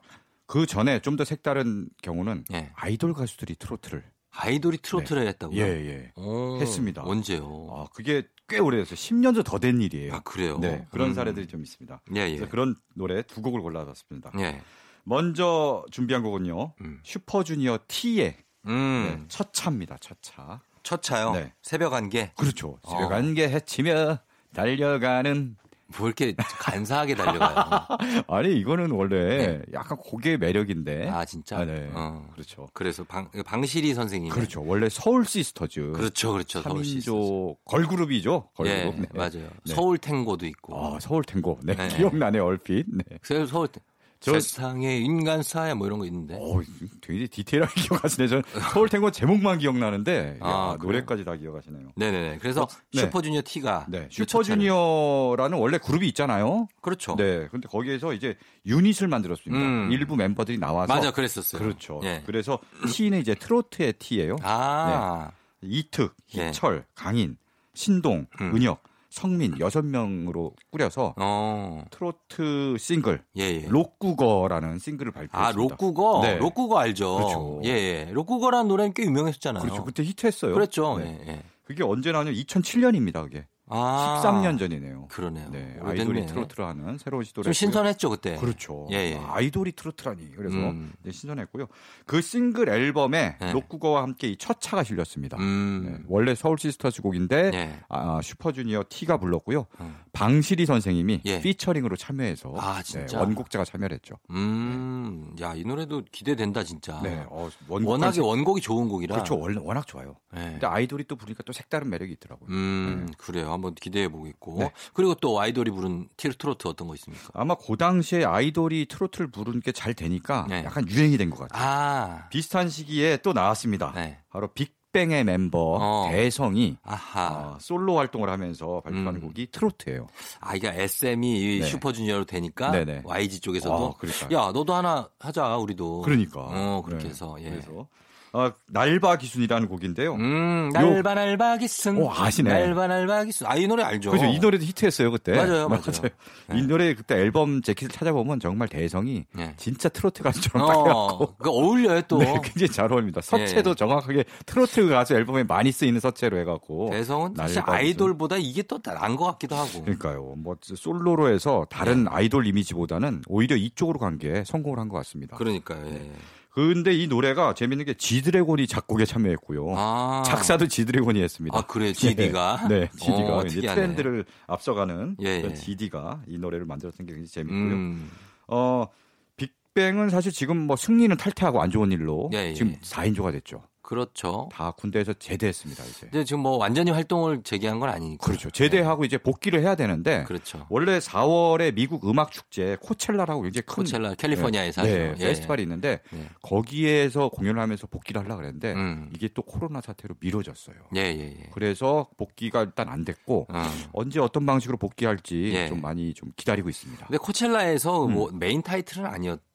그 0.47 0.67
전에 0.67 0.99
좀 1.01 1.17
더 1.17 1.25
색다른 1.25 1.89
경우는 2.03 2.45
예. 2.53 2.71
아이돌 2.75 3.13
가수들이 3.15 3.57
트로트를 3.57 4.03
아이돌이 4.41 4.79
트로트를 4.79 5.27
했다고요? 5.27 5.61
예, 5.61 5.67
예. 5.67 6.13
오, 6.15 6.59
했습니다. 6.61 7.03
언제요? 7.05 7.67
아, 7.73 7.87
그게 7.93 8.23
꽤 8.49 8.59
오래됐어요. 8.59 8.95
10년도 8.95 9.45
더된 9.45 9.83
일이에요. 9.83 10.15
아, 10.15 10.21
그래요? 10.21 10.59
네, 10.59 10.87
그런 10.91 11.09
음. 11.09 11.15
사례들이 11.15 11.49
좀 11.49 11.63
있습니다. 11.63 12.01
예, 12.15 12.21
예. 12.21 12.37
그래서 12.37 12.49
그런 12.49 12.77
노래 12.95 13.23
두 13.23 13.43
곡을 13.43 13.61
골라봤습니다. 13.61 14.33
예. 14.39 14.63
먼저 15.03 15.85
준비한 15.91 16.23
곡은요. 16.23 16.75
음. 16.83 17.01
슈퍼주니어 17.03 17.81
T의 17.89 18.37
음. 18.67 19.17
네, 19.19 19.25
첫 19.29 19.53
차입니다. 19.53 19.97
첫 20.01 20.19
차. 20.23 20.61
첫 20.85 21.03
차요? 21.03 21.33
네. 21.33 21.53
새벽 21.61 21.93
안개? 21.95 22.33
그렇죠. 22.37 22.79
어. 22.83 22.91
새벽 22.91 23.13
안개 23.13 23.43
해치며 23.49 24.19
달려가는 24.55 25.57
뭐 25.97 26.07
이렇게 26.07 26.35
간사하게 26.37 27.15
달려가요. 27.15 27.87
아니 28.29 28.55
이거는 28.57 28.91
원래 28.91 29.39
네. 29.47 29.63
약간 29.73 29.97
그 29.97 30.12
곡의 30.12 30.37
매력인데. 30.39 31.09
아 31.09 31.25
진짜. 31.25 31.59
아, 31.59 31.65
네. 31.65 31.89
어. 31.95 32.29
그렇죠. 32.35 32.69
그래서 32.75 33.05
방 33.05 33.31
방실이 33.47 33.95
선생님. 33.95 34.31
그렇죠. 34.31 34.63
원래 34.67 34.89
서울 34.91 35.25
시스터즈. 35.25 35.93
그렇죠, 35.95 36.33
그렇죠. 36.33 36.61
서울 36.61 36.85
시스터즈. 36.85 37.11
3인조 37.11 37.57
걸그룹이죠. 37.65 38.51
걸그룹. 38.55 38.95
예, 38.97 39.01
네. 39.01 39.07
맞아요. 39.15 39.31
네. 39.65 39.75
서울 39.75 39.97
탱고도 39.99 40.47
있고. 40.47 40.77
아, 40.77 40.99
서울 41.01 41.25
탱고. 41.25 41.61
네, 41.63 41.75
네. 41.75 41.89
기억나네 41.89 42.39
얼핏. 42.39 42.85
네. 42.89 43.05
서울 43.47 43.69
탱- 43.69 43.83
저- 44.21 44.33
세상의 44.41 45.03
인간사야 45.05 45.75
뭐 45.77 45.87
이런 45.87 45.99
거 46.01 46.05
있는데. 46.07 46.35
어, 46.41 46.61
되게 47.01 47.27
디테일하게 47.29 47.73
기억하시네. 47.83 48.27
전 48.29 48.43
서울 48.73 48.89
탱고 48.89 49.11
제목만 49.13 49.59
기억나는데 49.59 50.39
아, 50.41 50.73
야? 50.73 50.77
노래까지 50.83 51.25
다 51.25 51.37
기억하시네요. 51.37 51.93
네네네. 51.95 52.39
그래서 52.39 52.67
네. 52.93 53.03
슈퍼주니어 53.03 53.43
T가 53.45 53.87
네, 53.89 54.09
슈퍼주니어라는 54.11 55.59
원래 55.59 55.79
그룹이 55.79 56.09
있잖아요. 56.09 56.69
그렇죠. 56.81 57.17
네, 57.17 57.49
근데 57.51 57.69
거기에서 57.69 58.13
이제 58.13 58.37
유닛을 58.67 59.09
만들었습니다. 59.09 59.63
음. 59.63 59.93
일부 59.93 60.17
멤버들이 60.17 60.59
나와서 60.59 60.93
맞아, 60.93 61.11
그랬었어요. 61.13 61.63
그렇죠. 61.63 62.01
예. 62.05 62.23
그래서 62.27 62.59
T는 62.93 63.21
이제 63.21 63.35
트로트의 63.35 63.95
T예요. 63.95 64.37
아, 64.43 65.31
이특, 65.63 66.15
예. 66.37 66.49
희철, 66.49 66.85
강인, 66.95 67.37
신동, 67.75 68.27
음. 68.41 68.57
은혁, 68.57 68.83
성민 69.19 69.59
여섯 69.59 69.85
명으로 69.85 70.55
꾸려서 70.71 71.15
어, 71.17 71.85
트로트 71.91 72.77
싱글 72.79 73.23
예, 73.37 73.43
예. 73.43 73.67
로꾸거라는 73.69 74.79
싱글을 74.79 75.11
발표했습니다. 75.11 75.49
아, 75.49 75.53
로꾸거? 75.53 76.21
네. 76.23 76.37
로꾸거 76.37 76.79
알죠? 76.79 77.17
그렇죠. 77.17 77.61
예, 77.65 77.71
예. 77.71 78.09
로꾸거라는 78.13 78.69
노래는 78.69 78.93
꽤 78.95 79.03
유명했잖아요. 79.03 79.63
그렇죠. 79.63 79.85
그때 79.85 80.05
히트했어요. 80.05 80.55
그랬죠. 80.55 80.99
네. 80.99 81.21
예, 81.27 81.33
예. 81.33 81.43
그게 81.65 81.83
언제 81.83 82.13
나왔냐? 82.13 82.31
2007년입니다. 82.31 83.23
그게 83.25 83.47
아, 83.71 84.21
13년 84.25 84.59
전이네요. 84.59 85.07
그러네요. 85.09 85.49
네. 85.51 85.77
아이돌이 85.83 86.27
트로트를 86.27 86.65
하는 86.65 86.99
새로운 86.99 87.23
시도를 87.25 87.45
좀. 87.45 87.53
신선했죠, 87.53 88.11
그때. 88.11 88.37
그렇죠. 88.37 88.87
예, 88.91 89.13
예. 89.13 89.17
아, 89.17 89.35
아이돌이 89.37 89.73
트로트라니. 89.73 90.33
그래서 90.37 90.57
음. 90.57 90.93
이제 91.03 91.13
신선했고요. 91.13 91.67
그 92.07 92.21
싱글 92.21 92.69
앨범에 92.69 93.37
네. 93.41 93.53
로꾸거와 93.53 94.03
함께 94.03 94.29
이 94.29 94.37
첫 94.39 94.61
차가 94.63 94.83
실렸습니다. 94.83 95.37
음. 95.39 95.83
네, 95.85 96.05
원래 96.09 96.35
서울 96.35 96.59
시스터즈 96.59 97.03
곡인데 97.03 97.51
예. 97.53 97.81
아, 97.89 98.21
슈퍼주니어 98.23 98.85
T가 98.89 99.19
불렀고요. 99.19 99.67
음. 99.81 99.97
방실이 100.13 100.65
선생님이 100.65 101.21
예. 101.27 101.41
피처링으로 101.43 101.97
참여해서 101.97 102.55
아, 102.57 102.83
진짜? 102.83 103.19
네, 103.19 103.23
원곡자가 103.25 103.65
참여를 103.65 103.95
했죠. 103.97 104.15
음, 104.31 105.35
야, 105.41 105.55
이 105.55 105.65
노래도 105.65 106.03
기대된다, 106.11 106.65
진짜. 106.65 107.01
네, 107.03 107.25
어, 107.29 107.51
워낙에 107.69 108.21
원곡이 108.21 108.61
좋은 108.61 108.89
곡이라. 108.89 109.15
그렇죠. 109.15 109.39
워낙 109.39 109.87
좋아요. 109.87 110.17
네. 110.33 110.53
근데 110.53 110.67
아이돌이 110.67 111.05
또 111.05 111.17
부르니까 111.17 111.43
또 111.45 111.53
색다른 111.53 111.91
매력이 111.91 112.13
있더라고요. 112.13 112.49
음, 112.51 113.09
그래요. 113.19 113.53
한번 113.59 113.75
기대해 113.75 114.09
보겠고. 114.09 114.57
네. 114.61 114.73
그리고 114.95 115.15
또 115.15 115.41
아이돌이 115.41 115.71
부른 115.71 116.09
티르트로트 116.17 116.67
어떤 116.69 116.89
거 116.89 116.95
있습니까? 116.95 117.29
아마 117.35 117.55
그 117.55 117.77
당시에 117.77 118.25
아이돌이 118.25 118.87
트로트를 118.87 119.31
부르는 119.31 119.61
게 119.61 119.73
잘 119.73 119.95
되니까 119.95 120.47
네. 120.49 120.65
약간 120.65 120.89
유행이 120.89 121.17
된 121.19 121.29
것 121.31 121.39
같아요. 121.49 121.63
아, 121.63 122.29
비슷한 122.31 122.69
시기에 122.69 123.19
또 123.19 123.33
나왔습니다. 123.33 123.93
네. 123.95 124.19
바로 124.31 124.49
빅뱅의 124.49 125.25
멤버 125.25 125.77
어. 125.81 126.09
대성이. 126.11 126.77
어, 126.85 127.57
솔로 127.61 127.97
활동을 127.99 128.29
하면서 128.31 128.81
발표하는 128.83 129.17
음. 129.17 129.21
곡이 129.21 129.49
트로트예요. 129.53 130.07
아, 130.41 130.55
이게 130.57 130.69
SM이 130.73 131.61
네. 131.61 131.67
슈퍼주니어로 131.67 132.25
되니까 132.25 132.71
네네. 132.71 133.03
YG 133.05 133.41
쪽에서도 133.41 133.75
어, 133.75 133.97
그러니까요. 133.99 134.37
야, 134.39 134.53
너도 134.53 134.75
하나 134.75 135.09
하자, 135.19 135.57
우리도. 135.59 136.03
그러니까. 136.03 136.41
어, 136.41 136.83
그렇게 136.85 137.05
네. 137.05 137.11
해서. 137.11 137.37
예. 137.41 137.51
그래서 137.51 137.87
어, 138.33 138.51
날 138.67 138.92
봐 138.92 139.17
귀순이라는 139.17 139.69
곡인데요. 139.69 140.15
음, 140.15 140.69
날 140.73 140.94
봐 140.94 141.15
날 141.15 141.36
봐 141.36 141.57
귀순. 141.57 141.97
오, 141.97 142.11
아시네. 142.13 142.51
날 142.51 142.69
봐 142.69 142.87
날 142.87 143.06
봐 143.06 143.25
귀순. 143.25 143.47
아, 143.47 143.57
이 143.57 143.67
노래 143.67 143.83
알죠? 143.85 144.11
그죠? 144.11 144.27
이 144.27 144.39
노래도 144.39 144.65
히트했어요 144.65 145.11
그때. 145.11 145.33
맞아요, 145.33 145.69
맞아요. 145.69 145.83
네. 146.49 146.59
이 146.59 146.63
노래 146.63 146.95
그때 146.95 147.15
앨범 147.17 147.63
재킷을 147.63 147.91
찾아보면 147.91 148.39
정말 148.41 148.69
대성이 148.69 149.25
네. 149.35 149.55
진짜 149.57 149.89
트로트 149.89 150.23
가수처럼 150.23 150.67
딱 150.69 150.73
해갖고 150.75 151.25
어, 151.25 151.37
그 151.39 151.49
어울려요, 151.51 152.03
또. 152.03 152.19
네, 152.19 152.27
굉장히 152.45 152.69
잘 152.71 152.93
어울립니다. 152.93 153.23
서체도 153.23 153.71
예. 153.71 153.75
정확하게 153.75 154.25
트로트 154.45 154.89
가수 154.89 155.15
앨범에 155.15 155.45
많이 155.45 155.73
쓰이는 155.73 155.99
서체로 156.01 156.37
해갖고. 156.39 156.91
대성은 156.91 157.35
사실. 157.35 157.63
아이돌보다 157.65 158.37
이게 158.37 158.63
또 158.63 158.79
나은 158.85 159.17
것 159.17 159.25
같기도 159.25 159.57
하고. 159.57 159.81
그러니까요. 159.83 160.35
뭐 160.37 160.57
솔로로 160.63 161.31
해서 161.33 161.67
다른 161.71 162.05
네. 162.05 162.11
아이돌 162.13 162.47
이미지보다는 162.47 163.23
오히려 163.27 163.57
이쪽으로 163.57 163.99
간 163.99 164.19
게 164.19 164.43
성공을 164.45 164.79
한 164.81 164.89
것 164.89 164.97
같습니다. 164.97 165.37
그러니까요. 165.37 165.87
예. 165.87 166.11
근데 166.59 166.93
이 166.93 167.07
노래가 167.07 167.55
재밌는 167.55 167.85
게 167.85 167.95
지드래곤이 167.95 168.67
작곡에 168.67 169.05
참여했고요. 169.05 169.75
아. 169.77 170.25
작사도 170.27 170.67
지드래곤이 170.67 171.23
했습니다. 171.23 171.57
아, 171.57 171.63
그래요? 171.63 171.93
GD가? 171.93 172.67
네, 172.69 172.91
GD가 172.99 173.37
어, 173.37 173.45
이제. 173.45 173.61
트렌드를 173.61 174.25
앞서가는 174.49 175.19
예, 175.23 175.45
예. 175.45 175.55
GD가 175.55 176.23
이 176.27 176.37
노래를 176.37 176.67
만들었던 176.67 177.07
게 177.07 177.13
굉장히 177.13 177.29
재밌고요. 177.29 177.75
음. 177.75 178.11
어, 178.49 178.89
빅뱅은 179.37 180.11
사실 180.11 180.33
지금 180.33 180.57
뭐 180.57 180.75
승리는 180.75 181.17
탈퇴하고 181.17 181.63
안 181.63 181.71
좋은 181.71 181.93
일로 181.93 182.29
예, 182.35 182.49
예. 182.49 182.55
지금 182.55 182.75
4인조가 182.83 183.31
됐죠. 183.31 183.63
그렇죠. 183.89 184.51
다 184.53 184.71
군대에서 184.73 185.15
제대했습니다, 185.15 185.83
이제. 185.83 186.01
근데 186.11 186.23
지금 186.23 186.43
뭐 186.43 186.59
완전히 186.59 186.91
활동을 186.91 187.43
재개한 187.43 187.81
건 187.81 187.89
아니니까. 187.89 188.23
그렇죠. 188.23 188.51
제대하고 188.51 189.07
이제 189.07 189.17
복귀를 189.17 189.63
해야 189.63 189.77
되는데 189.77 190.19
네. 190.19 190.25
그렇죠. 190.25 190.67
원래 190.69 190.99
4월에 190.99 191.73
미국 191.75 192.07
음악 192.07 192.31
축제 192.31 192.77
코첼라라고 192.83 193.41
굉장히 193.41 193.65
큰 193.65 193.85
코첼라 193.85 194.17
캘리포니아에서 194.17 194.83
네. 194.83 194.93
네, 194.93 195.15
예. 195.21 195.25
페스티벌이 195.29 195.63
있는데 195.63 196.03
네. 196.11 196.29
거기에서 196.43 197.31
공연을 197.31 197.63
하면서 197.63 197.87
복귀를 197.87 198.21
하려고 198.21 198.43
그랬는데 198.43 198.75
음. 198.75 199.11
이게 199.15 199.27
또 199.33 199.41
코로나 199.41 199.81
사태로 199.81 200.17
미뤄졌어요. 200.21 200.77
예, 200.97 201.01
예, 201.01 201.35
예. 201.41 201.51
그래서 201.55 202.11
복귀가 202.19 202.65
일단 202.65 202.91
안 202.91 203.07
됐고 203.07 203.47
어. 203.49 203.63
언제 203.95 204.21
어떤 204.21 204.45
방식으로 204.45 204.77
복귀할지 204.77 205.51
예. 205.55 205.69
좀 205.69 205.81
많이 205.81 206.13
좀 206.13 206.31
기다리고 206.37 206.69
있습니다. 206.69 207.07
근데 207.07 207.17
코첼라에서 207.17 208.07
뭐 208.07 208.31
메인 208.35 208.61
타이틀은 208.61 209.07
아니었 209.07 209.48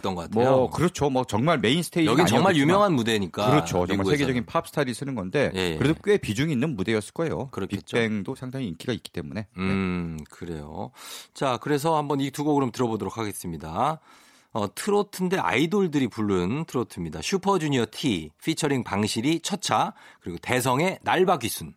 던 0.00 0.14
것 0.14 0.30
같아요. 0.30 0.50
뭐 0.50 0.70
그렇죠. 0.70 1.10
뭐 1.10 1.24
정말 1.24 1.58
main 1.58 1.82
stage 1.82 2.10
여긴 2.10 2.26
정말 2.26 2.56
유명한 2.56 2.94
무대니까. 2.94 3.50
그렇죠. 3.50 3.72
정말 3.86 3.88
미국에서는. 3.98 4.16
세계적인 4.18 4.46
팝 4.46 4.66
스타들이 4.66 4.94
서는 4.94 5.14
건데 5.14 5.50
예, 5.54 5.72
예. 5.72 5.76
그래도 5.76 5.94
꽤 6.02 6.16
비중이 6.18 6.50
있는 6.52 6.74
무대였을 6.76 7.12
거예요. 7.12 7.48
그렇겠죠. 7.50 7.96
빅뱅도 7.96 8.34
상당히 8.34 8.68
인기가 8.68 8.92
있기 8.92 9.10
때문에. 9.12 9.42
네. 9.42 9.46
음, 9.62 10.18
그래요. 10.30 10.92
자, 11.34 11.58
그래서 11.60 11.96
한번 11.96 12.20
이 12.20 12.30
두 12.30 12.40
곡 12.40 12.54
그럼 12.54 12.72
들어보도록 12.72 13.18
하겠습니다. 13.18 14.00
어, 14.54 14.74
트로트인데 14.74 15.38
아이돌들이 15.38 16.08
부른 16.08 16.64
트로트입니다. 16.66 17.20
슈퍼주니어 17.22 17.86
T, 17.90 18.30
피처링 18.42 18.84
방실이 18.84 19.40
첫차, 19.40 19.94
그리고 20.20 20.38
대성의 20.42 20.98
날바 21.02 21.38
귀순. 21.38 21.74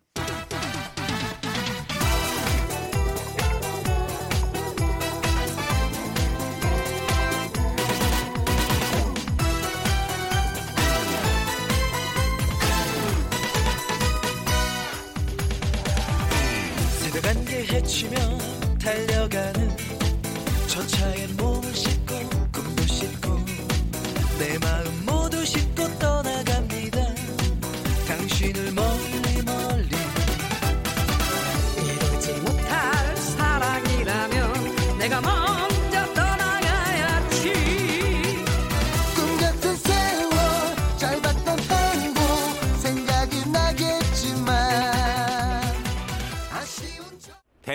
치며 17.86 18.35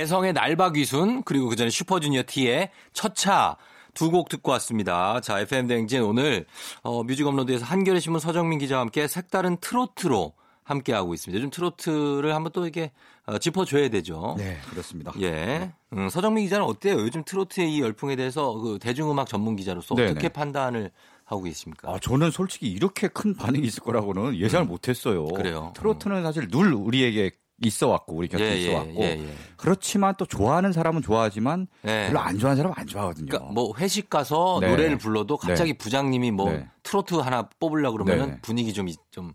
저 0.02 0.06
대성의 0.06 0.34
날 0.34 0.53
봐 0.53 0.72
귀순, 0.72 1.22
그리고 1.24 1.48
그 1.50 1.56
전에 1.56 1.70
슈퍼주니어 1.70 2.24
T의 2.26 2.72
첫차, 2.94 3.56
두 3.94 4.10
곡 4.10 4.30
듣고 4.30 4.52
왔습니다. 4.54 5.20
자, 5.22 5.40
FM 5.42 5.68
대행진 5.68 6.02
오늘, 6.02 6.46
어, 6.82 7.04
뮤직 7.04 7.28
업로드에서 7.28 7.66
한겨레 7.66 8.00
신문 8.00 8.20
서정민 8.20 8.58
기자와 8.60 8.82
함께 8.82 9.08
색다른 9.08 9.58
트로트로 9.58 10.34
함께 10.64 10.94
하고 10.94 11.14
있습니다. 11.14 11.38
요즘 11.38 11.50
트로트를 11.52 12.34
한번 12.34 12.52
또 12.52 12.64
이렇게 12.64 12.92
어, 13.28 13.38
짚어줘야 13.38 13.90
되죠. 13.90 14.36
네, 14.38 14.58
그렇습니다. 14.72 15.12
예. 15.22 15.72
음, 15.94 16.10
서정민 16.10 16.46
기자는 16.46 16.66
어때요? 16.66 16.96
요즘 16.96 17.24
트로트의 17.24 17.72
이 17.72 17.82
열풍에 17.82 18.16
대해서 18.16 18.54
그 18.54 18.80
대중음악 18.82 19.28
전문 19.28 19.56
기자로서 19.56 19.94
네네. 19.96 20.12
어떻게 20.12 20.30
판단을 20.30 20.90
하고 21.26 21.44
계십니까? 21.44 21.92
아, 21.92 22.00
저는 22.00 22.32
솔직히 22.32 22.68
이렇게 22.72 23.08
큰 23.08 23.36
반응이 23.36 23.66
있을 23.68 23.84
거라고는 23.84 24.36
예상을 24.38 24.66
못 24.66 24.88
했어요. 24.88 25.26
음. 25.26 25.34
그래요? 25.36 25.74
트로트는 25.76 26.24
사실 26.24 26.48
늘 26.50 26.74
우리에게 26.74 27.32
있어 27.62 27.88
왔고 27.88 28.16
우리 28.16 28.28
곁에 28.28 28.44
예, 28.44 28.58
있어 28.58 28.72
예, 28.72 28.76
왔고 28.76 29.04
예, 29.04 29.08
예. 29.20 29.34
그렇지만 29.58 30.16
또 30.18 30.26
좋아하는 30.26 30.72
사람은 30.74 31.02
좋아하지만 31.02 31.68
예. 31.86 32.06
별로 32.08 32.20
안 32.20 32.38
좋아하는 32.40 32.58
사람은 32.58 32.76
안 32.78 32.88
좋아하거든요. 32.88 33.28
그러니까 33.28 33.52
뭐 33.54 33.74
회식 33.78 34.10
가서 34.10 34.58
네. 34.62 34.70
노래를 34.70 34.98
불러도 34.98 35.38
갑자기 35.38 35.78
부장님이 35.78 36.32
뭐 36.32 36.52
네. 36.52 36.68
트로트 36.84 37.16
하나 37.16 37.48
뽑으려고 37.60 37.98
그러면 37.98 38.30
네. 38.32 38.38
분위기 38.42 38.74
좀 38.74 38.88
이- 38.90 38.96
좀, 39.12 39.34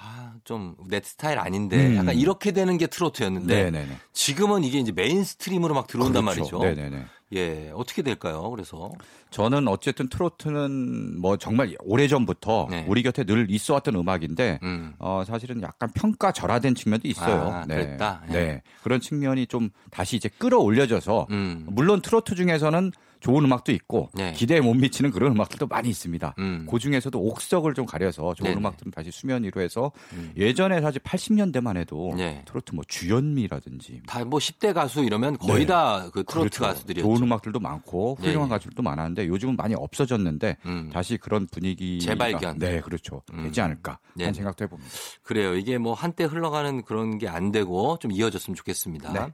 아, 0.00 0.32
좀 0.44 0.74
내 0.88 1.00
스타일 1.04 1.38
아닌데 1.38 1.88
음. 1.88 1.96
약간 1.96 2.14
이렇게 2.14 2.52
되는 2.52 2.78
게 2.78 2.86
트로트였는데 2.86 3.64
네네네. 3.64 3.96
지금은 4.12 4.64
이게 4.64 4.78
이제 4.78 4.92
mainstream으로 4.92 5.74
막 5.74 5.86
들어온단 5.86 6.24
그렇죠. 6.24 6.58
말이죠. 6.58 6.80
네네네. 6.82 7.04
예, 7.32 7.72
어떻게 7.74 8.02
될까요? 8.02 8.50
그래서 8.50 8.92
저는 9.30 9.66
어쨌든 9.66 10.08
트로트는 10.08 11.20
뭐 11.20 11.36
정말 11.36 11.74
오래 11.80 12.06
전부터 12.06 12.68
네. 12.70 12.84
우리 12.88 13.02
곁에 13.02 13.24
늘 13.24 13.50
있어왔던 13.50 13.96
음악인데 13.96 14.60
음. 14.62 14.94
어, 14.98 15.24
사실은 15.26 15.60
약간 15.62 15.90
평가절하된 15.92 16.76
측면도 16.76 17.08
있어요. 17.08 17.50
아, 17.52 17.64
그랬다? 17.64 18.22
예. 18.28 18.32
네. 18.32 18.62
그런 18.82 19.00
측면이 19.00 19.48
좀 19.48 19.70
다시 19.90 20.16
이제 20.16 20.28
끌어올려져서 20.38 21.26
음. 21.30 21.66
물론 21.68 22.00
트로트 22.00 22.36
중에서는 22.36 22.92
좋은 23.26 23.44
음악도 23.44 23.72
있고 23.72 24.08
네. 24.14 24.32
기대에 24.32 24.60
못 24.60 24.74
미치는 24.74 25.10
그런 25.10 25.32
음악들도 25.32 25.66
많이 25.66 25.88
있습니다. 25.88 26.34
음. 26.38 26.66
그 26.70 26.78
중에서도 26.78 27.18
옥석을 27.18 27.74
좀 27.74 27.84
가려서 27.86 28.34
좋은 28.34 28.50
네네. 28.50 28.58
음악들은 28.60 28.92
다시 28.92 29.10
수면 29.10 29.42
위로 29.44 29.60
해서 29.60 29.90
예전에 30.36 30.80
사실 30.80 31.00
80년대만 31.02 31.76
해도 31.76 32.12
네. 32.16 32.42
트로트 32.46 32.74
뭐 32.74 32.84
주현미라든지 32.86 34.02
다 34.06 34.24
뭐 34.26 34.40
10대 34.40 34.74
가수 34.74 35.04
이러면 35.04 35.38
거의 35.38 35.60
네. 35.60 35.66
다그 35.66 36.24
트로트 36.24 36.34
그렇죠. 36.58 36.64
가수들이었죠. 36.64 37.06
좋은 37.06 37.22
음악들도 37.22 37.60
많고 37.60 38.16
예, 38.22 38.26
훌륭한 38.28 38.48
예. 38.48 38.50
가수들도 38.54 38.82
많았는데 38.82 39.28
요즘은 39.28 39.54
많이 39.56 39.74
없어졌는데 39.76 40.56
음. 40.66 40.90
다시 40.92 41.16
그런 41.16 41.46
분위기 41.46 42.00
재발견. 42.00 42.58
네 42.58 42.80
그렇죠 42.80 43.22
되지 43.42 43.60
않을까 43.60 43.98
네. 44.14 44.24
하는 44.24 44.34
생각도 44.34 44.64
해봅니다. 44.64 44.90
그래요. 45.22 45.54
이게 45.54 45.78
뭐 45.78 45.94
한때 45.94 46.24
흘러가는 46.24 46.82
그런 46.82 47.18
게 47.18 47.26
안 47.28 47.50
되고 47.52 47.98
좀 48.00 48.12
이어졌으면 48.12 48.54
좋겠습니다. 48.54 49.12
네. 49.12 49.32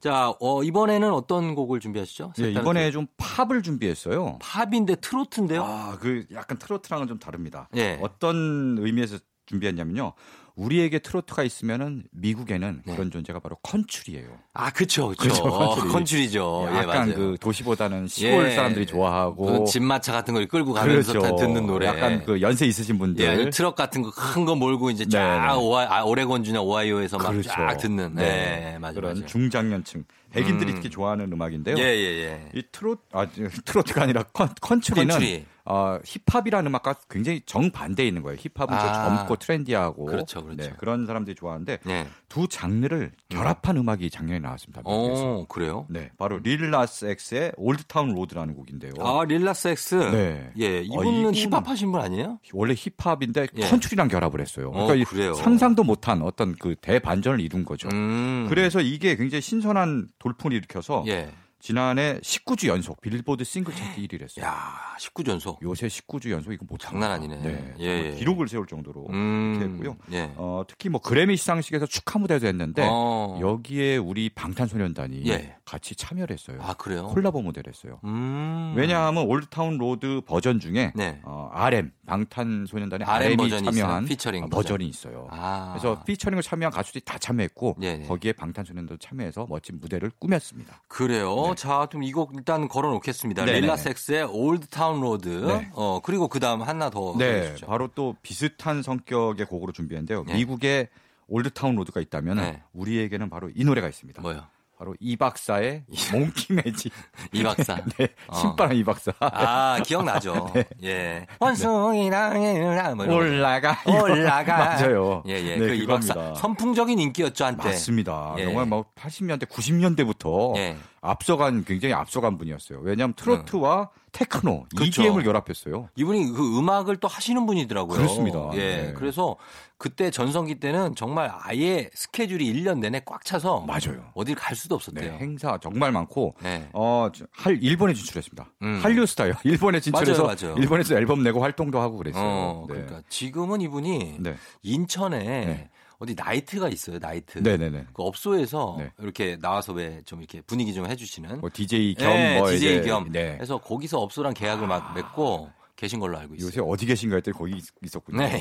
자, 0.00 0.32
어, 0.40 0.62
이번에는 0.62 1.12
어떤 1.12 1.54
곡을 1.54 1.78
준비하시죠? 1.80 2.32
이번에 2.36 2.86
곡. 2.86 2.92
좀 2.92 3.06
팝을 3.34 3.62
준비했어요. 3.62 4.38
팝인데 4.40 4.96
트로트인데요? 4.96 5.64
아, 5.64 5.98
그 6.00 6.24
약간 6.32 6.56
트로트랑은 6.58 7.08
좀 7.08 7.18
다릅니다. 7.18 7.68
예. 7.76 7.98
어떤 8.00 8.78
의미에서 8.78 9.18
준비했냐면요. 9.46 10.12
우리에게 10.56 11.00
트로트가 11.00 11.42
있으면은 11.42 12.04
미국에는 12.12 12.82
네. 12.86 12.92
그런 12.94 13.10
존재가 13.10 13.40
바로 13.40 13.56
컨츄리예요. 13.62 14.28
아, 14.52 14.70
그쵸. 14.70 15.12
그렇죠, 15.18 15.42
컨츄리. 15.42 15.88
컨츄리죠. 15.92 16.68
예, 16.70 16.76
약간 16.76 17.08
맞아요. 17.08 17.14
그 17.14 17.36
도시보다는 17.40 18.06
시골 18.06 18.46
예. 18.46 18.54
사람들이 18.54 18.86
좋아하고 18.86 19.64
그 19.64 19.70
짐마차 19.70 20.12
같은 20.12 20.32
걸 20.34 20.46
끌고 20.46 20.72
가면서 20.72 21.12
그렇죠. 21.12 21.28
다 21.28 21.36
듣는 21.36 21.66
노래. 21.66 21.86
약간 21.88 22.22
그 22.24 22.40
연세 22.40 22.66
있으신 22.66 22.98
분들 22.98 23.24
예, 23.24 23.50
트럭 23.50 23.74
같은 23.74 24.02
거 24.02 24.10
큰 24.12 24.44
거 24.44 24.54
몰고 24.54 24.90
이제 24.90 25.04
쫙. 25.06 25.56
오하, 25.58 25.86
아, 25.90 26.04
오레곤주나 26.04 26.60
오하이오에서 26.60 27.18
막 27.18 27.30
그렇죠. 27.32 27.48
쫙 27.50 27.76
듣는. 27.78 28.14
네, 28.14 28.22
네. 28.22 28.78
맞아요. 28.78 28.94
그런 28.94 29.14
맞아요. 29.14 29.26
중장년층 29.26 30.04
백인들이 30.30 30.70
음. 30.72 30.74
특히 30.76 30.88
좋아하는 30.90 31.32
음악인데요. 31.32 31.76
예, 31.78 31.82
예, 31.82 32.24
예. 32.24 32.48
이 32.54 32.62
트로트 32.70 33.00
아 33.12 33.26
트로트가 33.64 34.02
아니라 34.02 34.22
컨, 34.32 34.48
컨츄리는 34.60 35.08
컨츄리. 35.08 35.44
어, 35.66 35.98
힙합이라는 36.04 36.66
음악과 36.68 36.94
굉장히 37.08 37.40
정반대에 37.46 38.06
있는 38.06 38.22
거예요. 38.22 38.36
힙합은 38.38 38.78
좀 38.78 38.86
아. 38.88 38.92
젊고 39.16 39.36
트렌디하고 39.36 40.04
그렇죠, 40.04 40.42
그렇죠. 40.44 40.62
네, 40.62 40.74
그런 40.76 41.06
사람들이 41.06 41.34
좋아하는데 41.34 41.78
네. 41.84 42.06
두 42.28 42.46
장르를 42.48 43.12
결합한 43.30 43.78
음. 43.78 43.88
악이 43.88 44.10
작년에 44.10 44.40
나왔습니다. 44.40 44.82
미국에서. 44.82 45.22
어, 45.24 45.46
그래요? 45.48 45.86
네, 45.88 46.10
바로 46.18 46.38
릴라스 46.38 47.06
X의 47.06 47.52
올드타운 47.56 48.14
로드라는 48.14 48.54
곡인데요. 48.54 48.92
아, 49.00 49.24
Lil 49.24 49.68
Nas 49.68 49.84
X. 49.84 49.94
네. 49.94 50.52
예, 50.58 50.78
어, 50.78 50.82
이분은 50.82 51.32
이분은- 51.32 51.34
힙합 51.34 51.66
하신 51.66 51.92
분 51.92 52.00
아니에요? 52.02 52.40
원래 52.52 52.74
힙합인데 52.76 53.46
예. 53.56 53.68
컨츄리랑 53.68 54.08
결합을 54.08 54.40
했어요. 54.42 54.68
어, 54.68 54.72
그러니까 54.86 54.94
이 54.96 55.04
그래요? 55.04 55.32
상상도 55.32 55.82
못한 55.82 56.20
어떤 56.20 56.54
그 56.56 56.74
대반전을 56.80 57.40
이룬 57.40 57.64
거죠. 57.64 57.88
음. 57.92 58.46
그래서 58.50 58.80
이게 58.82 59.16
굉장히 59.16 59.40
신선한 59.40 60.08
돌풍을 60.18 60.54
일으켜서 60.56 61.04
예. 61.06 61.30
지난해 61.64 62.18
19주 62.20 62.68
연속 62.68 63.00
빌보드 63.00 63.42
싱글 63.42 63.74
차트 63.74 63.98
1위를 64.02 64.24
했어요. 64.24 64.44
야, 64.44 64.74
19연속. 64.98 65.62
요새 65.62 65.86
19주 65.86 66.28
연속 66.30 66.52
이거 66.52 66.66
못 66.68 66.78
장난 66.78 67.10
아니네. 67.12 67.36
네, 67.38 67.74
예, 67.80 67.84
예. 67.84 68.14
기록을 68.16 68.48
세울 68.48 68.66
정도로 68.66 69.06
음. 69.08 69.58
했고요. 69.62 69.96
예. 70.12 70.30
어, 70.36 70.64
특히 70.68 70.90
뭐 70.90 71.00
그래미 71.00 71.38
시상식에서 71.38 71.86
축하 71.86 72.18
무대도 72.18 72.46
했는데 72.46 72.86
어. 72.86 73.38
여기에 73.40 73.96
우리 73.96 74.28
방탄소년단이 74.28 75.22
예. 75.28 75.56
같이 75.64 75.96
참여를 75.96 76.34
했어요. 76.34 76.58
아, 76.60 76.74
그래요? 76.74 77.06
콜라보 77.06 77.40
무대를 77.40 77.72
했어요. 77.72 77.98
음. 78.04 78.74
왜냐하면 78.76 79.24
Old 79.26 79.48
Town 79.48 79.78
Road 79.78 80.20
버전 80.26 80.60
중에 80.60 80.92
네. 80.94 81.20
어, 81.22 81.48
RM 81.50 81.90
방탄소년단의 82.06 83.06
RM 83.08 83.36
버전이 83.38 83.64
참여한? 83.64 84.04
피처링 84.04 84.44
어, 84.44 84.46
버전. 84.48 84.62
버전이 84.62 84.86
있어요. 84.86 85.28
아. 85.30 85.70
그래서 85.72 86.04
피처링을 86.04 86.42
참여한 86.42 86.70
가수들이 86.72 87.02
다 87.06 87.16
참여했고 87.16 87.76
네네. 87.80 88.06
거기에 88.06 88.32
방탄소년단도 88.34 88.98
참여해서 88.98 89.46
멋진 89.48 89.80
무대를 89.80 90.10
꾸몄습니다. 90.18 90.82
그래요. 90.88 91.53
자, 91.54 91.86
좀 91.90 92.08
이 92.08 92.14
곡 92.14 92.32
일단 92.34 92.68
걸어 92.68 92.90
놓겠습니다. 92.90 93.44
네네. 93.44 93.60
릴라섹스의 93.60 94.24
올드 94.24 94.68
타운 94.68 95.00
로드. 95.00 95.28
네. 95.28 95.70
어, 95.72 96.00
그리고 96.02 96.28
그 96.28 96.40
다음 96.40 96.62
하나 96.62 96.90
더 96.90 97.14
네, 97.18 97.42
해주시죠. 97.42 97.66
바로 97.66 97.88
또 97.94 98.16
비슷한 98.22 98.82
성격의 98.82 99.46
곡으로 99.46 99.72
준비했는데요. 99.72 100.24
네. 100.26 100.34
미국의 100.34 100.88
Old 101.28 101.48
Town 101.48 101.74
Road가 101.76 102.00
있다면 102.00 102.36
네. 102.36 102.62
우리에게는 102.72 103.30
바로 103.30 103.50
이 103.54 103.64
노래가 103.64 103.88
있습니다. 103.88 104.20
뭐요? 104.22 104.42
바로 104.76 104.94
이 104.98 105.16
박사의 105.16 105.84
Monkey 106.12 106.52
Magic. 106.52 106.92
이 107.32 107.42
박사. 107.42 107.76
네, 107.96 108.08
어. 108.26 108.34
신바람 108.34 108.76
이 108.76 108.82
박사. 108.82 109.12
아, 109.20 109.80
기억나죠. 109.84 110.50
네. 110.54 110.64
예. 110.82 111.26
원숭이랑 111.38 112.96
뭐. 112.96 113.06
올라가. 113.06 113.78
올라가. 113.86 114.56
맞아요. 114.56 115.22
예, 115.26 115.34
예. 115.34 115.56
네, 115.56 115.58
그 115.58 115.79
이 115.79 115.86
박사. 115.86 116.34
선풍적인 116.34 116.98
인기였죠, 116.98 117.44
한때. 117.44 117.68
맞습니다. 117.68 118.34
예. 118.38 118.44
정말 118.44 118.66
뭐 118.66 118.84
80년대, 118.96 119.48
90년대부터 119.48 120.56
예. 120.56 120.76
앞서간 121.04 121.64
굉장히 121.64 121.92
앞서간 121.94 122.38
분이었어요. 122.38 122.80
왜냐하면 122.82 123.14
트로트와 123.14 123.90
테크노, 124.12 124.66
그렇죠. 124.76 125.02
EDM을 125.02 125.22
결합했어요. 125.24 125.88
이분이 125.96 126.30
그 126.32 126.58
음악을 126.58 126.96
또 126.96 127.08
하시는 127.08 127.44
분이더라고요. 127.46 127.96
그렇습니다. 127.96 128.50
예. 128.54 128.58
네. 128.58 128.92
그래서 128.94 129.36
그때 129.76 130.10
전성기 130.10 130.60
때는 130.60 130.94
정말 130.94 131.30
아예 131.42 131.90
스케줄이 131.94 132.50
1년 132.54 132.78
내내 132.78 133.02
꽉 133.04 133.24
차서 133.24 133.62
맞아요. 133.66 134.10
어딜 134.14 134.34
갈 134.36 134.56
수도 134.56 134.78
네, 134.78 134.90
없었대요. 135.08 135.12
행사 135.20 135.58
정말 135.60 135.90
많고 135.92 136.36
네. 136.42 136.68
어, 136.72 137.08
저- 137.14 137.26
할 137.32 137.58
일본에 137.62 137.92
진출했습니다. 137.92 138.46
음. 138.62 138.80
한류 138.82 139.04
스타요. 139.04 139.32
일본에 139.44 139.80
진출해서 139.80 140.22
맞아요, 140.24 140.36
맞아요. 140.40 140.56
일본에서 140.58 140.94
앨범 140.94 141.22
내고 141.22 141.42
활동도 141.42 141.80
하고 141.80 141.96
그랬어요. 141.98 142.22
어, 142.24 142.66
네. 142.68 142.74
그러니까 142.74 143.02
지금은 143.08 143.60
이분이 143.60 144.16
네. 144.20 144.36
인천에 144.62 145.18
네. 145.18 145.70
어디 145.98 146.14
나이트가 146.14 146.68
있어요, 146.68 146.98
나이트. 146.98 147.38
네, 147.42 147.56
네, 147.56 147.70
네. 147.70 147.84
그 147.92 148.02
업소에서 148.02 148.76
네. 148.78 148.90
이렇게 149.00 149.36
나와서 149.40 149.72
왜 149.72 150.00
좀 150.04 150.20
이렇게 150.20 150.40
분위기 150.42 150.74
좀 150.74 150.86
해주시는. 150.86 151.40
뭐 151.40 151.50
DJ 151.52 151.94
겸 151.94 152.08
네, 152.08 152.38
뭐 152.38 152.50
DJ 152.50 152.82
겸. 152.82 153.10
네. 153.12 153.38
해서 153.40 153.58
거기서 153.58 154.00
업소랑 154.00 154.34
계약을 154.34 154.66
막 154.66 154.94
맺고 154.94 155.50
계신 155.76 155.98
걸로 155.98 156.16
알고 156.18 156.36
있어요. 156.36 156.46
요새 156.46 156.60
어디 156.60 156.86
계신가 156.86 157.16
했더니 157.16 157.36
거기 157.36 157.56
있- 157.56 157.64
있었군요. 157.82 158.18
네. 158.20 158.40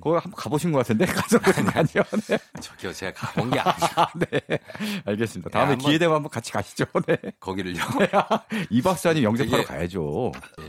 거기 0.00 0.14
한번 0.14 0.32
가보신 0.32 0.72
것 0.72 0.78
같은데 0.78 1.06
거 1.06 1.12
아니요? 1.74 2.02
네. 2.28 2.38
저기요, 2.60 2.92
제가 2.92 3.12
가본 3.14 3.50
게 3.50 3.60
아니죠. 3.60 3.86
네. 4.18 4.58
알겠습니다. 5.04 5.50
다음에 5.50 5.76
네, 5.76 5.84
기회 5.84 5.98
되면 5.98 6.16
한번 6.16 6.30
같이 6.30 6.50
가시죠. 6.50 6.84
네. 7.06 7.16
거기를요. 7.38 7.80
이 8.70 8.82
박사님 8.82 9.22
영접하러 9.22 9.64
가야죠. 9.64 10.32
예. 10.60 10.66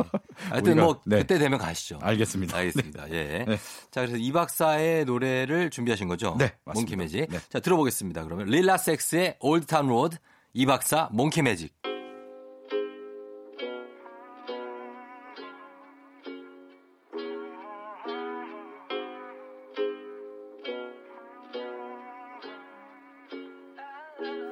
하여튼 0.49 0.73
우리가- 0.75 0.81
뭐 0.81 1.01
네. 1.05 1.17
그때 1.19 1.39
되면 1.39 1.57
가시죠. 1.57 1.97
알겠습니다. 2.01 2.57
알겠습니다. 2.57 3.09
예. 3.11 3.45
네. 3.47 3.57
자, 3.91 4.01
그래서 4.01 4.17
이 4.17 4.31
박사의 4.31 5.05
노래를 5.05 5.71
준비하신 5.71 6.07
거죠? 6.07 6.35
네, 6.37 6.53
맞습니다. 6.65 6.73
Monkey 6.73 6.95
Magic. 6.95 7.27
네. 7.31 7.39
자, 7.49 7.59
들어보겠습니다. 7.59 8.23
그러면 8.23 8.45
릴라 8.47 8.77
섹스의 8.77 9.37
올드 9.39 9.65
타운 9.65 9.87
로드 9.87 10.17
이 10.53 10.65
박사 10.67 11.09
Monkey 11.11 11.41
Magic. 11.41 11.73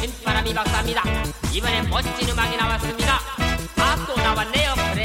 신바람이 0.00 0.54
박사입니다. 0.54 1.02
이번엔 1.52 1.88
멋진 1.88 2.28
음악이 2.28 2.56
나왔습니다. 2.56 3.20
아, 3.76 4.06
또 4.06 4.16
나왔네요. 4.16 4.95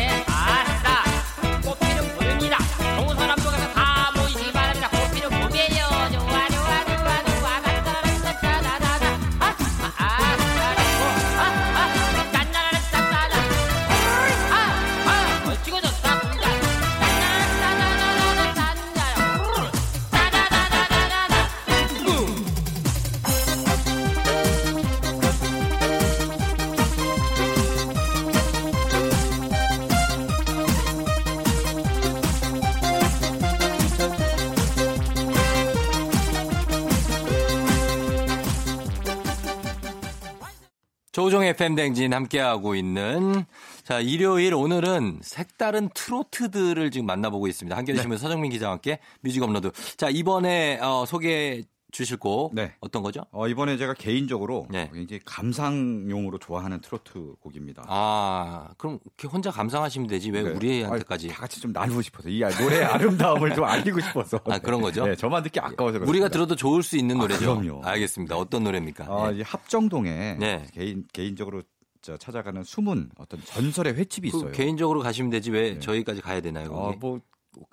FM 41.51 41.75
대행진 41.75 42.13
함께하고 42.13 42.75
있는 42.75 43.45
자 43.83 43.99
일요일 43.99 44.53
오늘은 44.53 45.19
색다른 45.21 45.89
트로트들을 45.93 46.91
지금 46.91 47.05
만나보고 47.05 47.47
있습니다. 47.47 47.75
한겨레 47.75 47.97
네. 47.97 48.01
신문 48.01 48.17
서정민 48.17 48.51
기자와 48.51 48.73
함께 48.73 48.99
뮤직 49.19 49.43
업로드. 49.43 49.71
자 49.97 50.09
이번에 50.09 50.79
어, 50.81 51.05
소개해 51.05 51.63
주실 51.91 52.17
곡 52.17 52.55
네. 52.55 52.73
어떤 52.79 53.03
거죠? 53.03 53.21
어, 53.31 53.47
이번에 53.47 53.77
제가 53.77 53.93
개인적으로 53.93 54.67
네. 54.69 54.89
굉장히 54.93 55.19
감상용으로 55.25 56.39
좋아하는 56.39 56.79
트로트 56.81 57.35
곡입니다. 57.41 57.83
아 57.87 58.69
그럼 58.77 58.99
혼자 59.31 59.51
감상하시면 59.51 60.07
되지 60.07 60.31
왜 60.31 60.41
네. 60.41 60.49
우리한테까지? 60.49 61.27
아니, 61.27 61.33
다 61.33 61.41
같이 61.41 61.59
좀 61.59 61.71
나누고 61.71 62.01
싶어서 62.01 62.29
이 62.29 62.39
노래의 62.39 62.85
아름다움을 62.85 63.53
좀 63.53 63.65
알리고 63.65 63.99
싶어서. 63.99 64.39
아, 64.45 64.59
그런 64.59 64.81
거죠? 64.81 65.05
네, 65.05 65.15
저만 65.15 65.43
듣기 65.43 65.59
아까워서 65.59 65.99
그렇습니다. 65.99 66.09
우리가 66.09 66.29
들어도 66.29 66.55
좋을 66.55 66.81
수 66.83 66.97
있는 66.97 67.17
아, 67.17 67.21
노래죠. 67.21 67.59
그럼요. 67.59 67.81
알겠습니다. 67.83 68.37
어떤 68.37 68.63
노래입니까? 68.63 69.05
어, 69.09 69.31
예. 69.33 69.39
이 69.39 69.41
합정동에 69.41 70.37
네. 70.39 70.65
개인 70.73 71.05
개인적으로 71.13 71.61
저 72.01 72.17
찾아가는 72.17 72.63
숨은 72.63 73.11
어떤 73.17 73.39
전설의 73.45 73.93
횟집이 73.93 74.31
그 74.31 74.37
있어요. 74.37 74.51
개인적으로 74.51 75.01
가시면 75.01 75.29
되지 75.29 75.51
왜 75.51 75.73
네. 75.73 75.79
저희까지 75.79 76.21
가야 76.21 76.41
되나요? 76.41 76.71
어, 76.71 76.85
거기? 76.87 76.97
뭐 76.99 77.19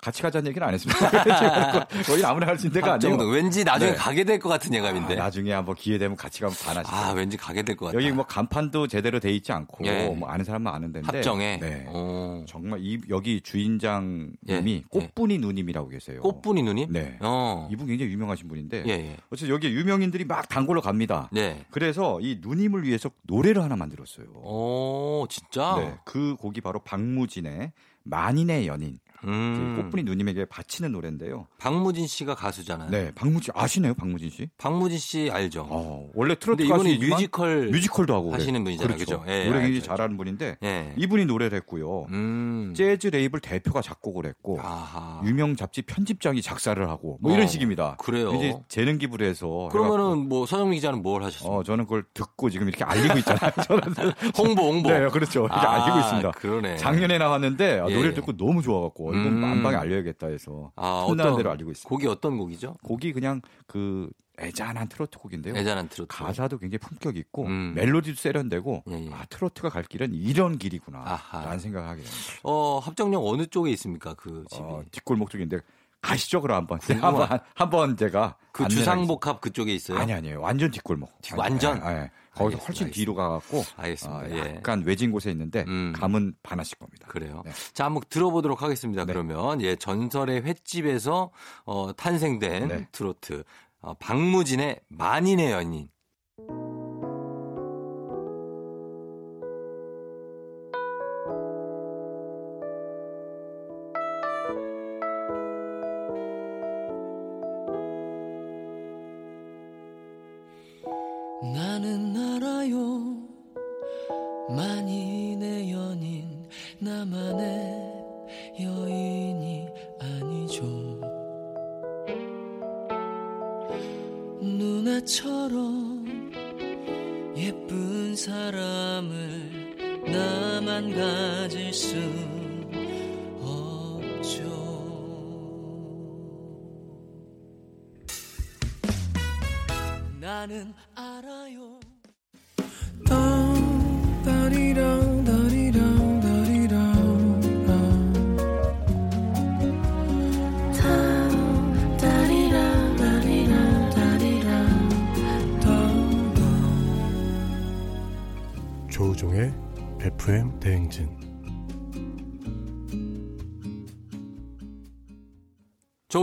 같이 0.01 0.21
가자는 0.21 0.47
얘기는 0.49 0.65
안 0.67 0.73
했습니다. 0.73 1.85
거의 2.05 2.23
아무나 2.25 2.45
갈 2.47 2.57
수 2.59 2.67
있는 2.67 2.81
데가 2.81 2.93
아니에요. 2.95 3.13
합정동 3.13 3.31
왠지 3.33 3.63
나중에 3.63 3.91
네. 3.91 3.97
가게 3.97 4.23
될 4.25 4.39
것 4.39 4.49
같은 4.49 4.73
예감인데. 4.73 5.13
아, 5.15 5.23
나중에 5.23 5.53
한번 5.53 5.75
기회 5.75 5.97
되면 5.97 6.17
같이 6.17 6.41
가면 6.41 6.55
반하시죠. 6.57 6.95
아, 6.95 7.11
왠지 7.13 7.37
가게 7.37 7.63
될 7.63 7.75
것 7.77 7.85
같아. 7.87 7.95
여기 7.97 8.11
뭐 8.11 8.25
간판도 8.25 8.87
제대로 8.87 9.19
돼 9.19 9.31
있지 9.31 9.51
않고 9.53 9.85
예. 9.85 10.07
뭐 10.07 10.27
아는 10.29 10.43
사람만 10.43 10.73
아는 10.73 10.91
데인데 10.91 11.17
합정에. 11.17 11.57
네. 11.61 11.85
어. 11.87 12.43
정말 12.47 12.79
이 12.81 12.99
여기 13.09 13.39
주인장님이 13.41 14.35
예. 14.49 14.83
꽃분이 14.89 15.37
누님이라고 15.39 15.87
계세요. 15.89 16.19
꽃분이 16.21 16.63
누님? 16.63 16.91
네. 16.91 17.17
어. 17.21 17.67
이분 17.71 17.87
굉장히 17.87 18.11
유명하신 18.11 18.47
분인데 18.47 18.83
예, 18.87 18.91
예. 18.91 19.17
어쨌든 19.31 19.53
여기 19.53 19.67
유명인들이 19.69 20.25
막 20.25 20.47
단골로 20.49 20.81
갑니다. 20.81 21.29
네. 21.31 21.65
그래서 21.71 22.19
이 22.21 22.39
누님을 22.41 22.83
위해서 22.83 23.09
노래를 23.23 23.63
하나 23.63 23.75
만들었어요. 23.75 24.27
오, 24.43 25.25
진짜? 25.29 25.75
네, 25.77 25.95
그 26.03 26.35
곡이 26.35 26.61
바로 26.61 26.79
박무진의 26.79 27.71
만인의 28.03 28.67
연인. 28.67 28.99
음. 29.25 29.75
꽃분이 29.77 30.03
누님에게 30.03 30.45
바치는 30.45 30.91
노래인데요. 30.91 31.47
박무진 31.57 32.07
씨가 32.07 32.35
가수잖아요. 32.35 32.89
네, 32.89 33.11
박무진 33.15 33.53
아시네요, 33.55 33.93
박무진 33.93 34.29
씨? 34.29 34.49
박무진 34.57 34.97
씨 34.97 35.29
알죠? 35.31 35.67
어, 35.69 36.09
원래 36.13 36.35
트로트 36.35 36.63
근데 36.67 36.73
이분이 36.91 36.97
뮤지컬 37.09 37.67
뮤지컬도 37.67 38.13
하고 38.13 38.33
하시는. 38.33 38.63
분이잖아요. 38.63 38.95
그렇죠. 38.95 39.19
그죠? 39.21 39.31
예, 39.31 39.45
노래 39.45 39.61
굉장히 39.61 39.81
잘하는 39.81 40.17
분인데 40.17 40.57
예. 40.63 40.93
이분이 40.97 41.25
노래를 41.25 41.57
했고요. 41.59 42.05
음. 42.09 42.73
재즈 42.75 43.07
레이블 43.07 43.39
대표가 43.39 43.81
작곡을 43.81 44.25
했고 44.25 44.59
아하. 44.61 45.21
유명 45.25 45.55
잡지 45.55 45.81
편집장이 45.81 46.41
작사를 46.41 46.87
하고 46.89 47.17
뭐 47.21 47.31
이런 47.31 47.45
어, 47.45 47.47
식입니다. 47.47 47.95
그래요? 47.99 48.33
이제 48.35 48.55
재능 48.67 48.97
기부를 48.97 49.27
해서 49.27 49.69
그러면은 49.71 50.29
뭐 50.29 50.45
서정민 50.45 50.75
기자는 50.75 51.01
뭘 51.01 51.23
하셨어요? 51.23 51.51
어, 51.57 51.63
저는 51.63 51.85
그걸 51.85 52.03
듣고 52.13 52.49
지금 52.49 52.67
이렇게 52.67 52.83
알리고 52.83 53.17
있잖아요. 53.19 53.51
저는 53.67 54.13
홍보, 54.37 54.63
홍보. 54.63 54.89
네, 54.89 55.07
그렇죠. 55.09 55.41
이렇게 55.45 55.55
아, 55.55 55.83
알리고 55.83 55.99
있습니다. 55.99 56.31
그러네. 56.31 56.77
작년에 56.77 57.17
나왔는데 57.17 57.79
아, 57.79 57.85
예, 57.89 57.93
노래를 57.93 58.11
예. 58.11 58.13
듣고 58.15 58.35
너무 58.37 58.61
좋아갖고 58.61 59.08
음. 59.17 59.39
만방에 59.39 59.75
알려야겠다 59.75 60.27
해서 60.27 60.71
아, 60.75 61.05
틈나는 61.07 61.37
대로 61.37 61.51
알리고 61.51 61.71
있습니다. 61.71 61.89
곡이 61.89 62.07
어떤 62.07 62.37
곡이죠? 62.37 62.77
곡이 62.83 63.13
그냥 63.13 63.41
그 63.67 64.09
애잔한 64.39 64.87
트로트 64.87 65.17
곡인데요. 65.19 65.55
애잔한 65.55 65.89
트로트. 65.89 66.07
가사도 66.15 66.57
굉장히 66.59 66.77
품격 66.79 67.17
있고 67.17 67.45
음. 67.47 67.73
멜로디도 67.75 68.15
세련되고 68.17 68.83
예, 68.89 69.05
예. 69.07 69.09
아 69.13 69.25
트로트가 69.29 69.69
갈 69.69 69.83
길은 69.83 70.13
이런 70.13 70.57
길이구나 70.57 70.99
아하. 71.05 71.43
라는 71.43 71.59
생각을 71.59 71.87
하게 71.89 72.01
됩니다. 72.03 72.23
어, 72.43 72.79
합정역 72.79 73.21
어느 73.25 73.47
쪽에 73.47 73.69
있습니까? 73.71 74.13
그 74.13 74.45
집이. 74.49 74.63
어, 74.63 74.81
뒷골목 74.91 75.29
쪽인데 75.29 75.59
가시죠 76.01 76.39
그럼 76.41 76.59
한번 76.69 76.79
한번 77.03 77.39
한번 77.55 77.97
제가 77.97 78.37
그 78.53 78.65
주상복합 78.69 79.41
그쪽에 79.41 79.73
있어요? 79.75 79.97
아니 79.97 80.13
아니에요 80.13 80.39
완전 80.39 80.71
뒷골목 80.71 81.21
뒷- 81.21 81.37
완전? 81.37 81.83
아, 81.83 81.91
예. 82.03 82.11
거기서 82.31 82.57
알겠습니다, 82.57 82.65
훨씬. 82.67 82.91
뒤로 82.91 83.15
가갖고 83.15 83.63
알겠습니다. 83.75 84.19
어, 84.19 84.29
예. 84.29 84.55
약간 84.55 84.83
외진 84.85 85.11
곳에 85.11 85.31
있는데 85.31 85.65
음. 85.67 85.93
감은 85.95 86.33
반하실 86.43 86.77
겁니다. 86.77 87.07
그래요. 87.07 87.41
네. 87.45 87.51
자, 87.73 87.85
한번 87.85 88.03
들어보도록 88.09 88.61
하겠습니다. 88.61 89.05
네. 89.05 89.13
그러면 89.13 89.61
예, 89.61 89.75
전설의 89.75 90.43
횟집에서 90.43 91.31
어, 91.65 91.91
탄생된 91.95 92.67
네. 92.67 92.87
트로트 92.91 93.43
어, 93.81 93.93
박무진의 93.95 94.81
만인의 94.89 95.51
연인. 95.51 95.89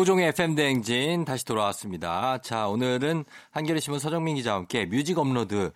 조우종의 0.07 0.28
FM 0.28 0.54
대행진 0.54 1.24
다시 1.24 1.44
돌아왔습니다. 1.44 2.38
자, 2.38 2.68
오늘은 2.68 3.24
한겨레 3.50 3.80
신문 3.80 3.98
서정민 3.98 4.36
기자와 4.36 4.59
함께 4.59 4.86
뮤직 4.86 5.18
업로드 5.18 5.72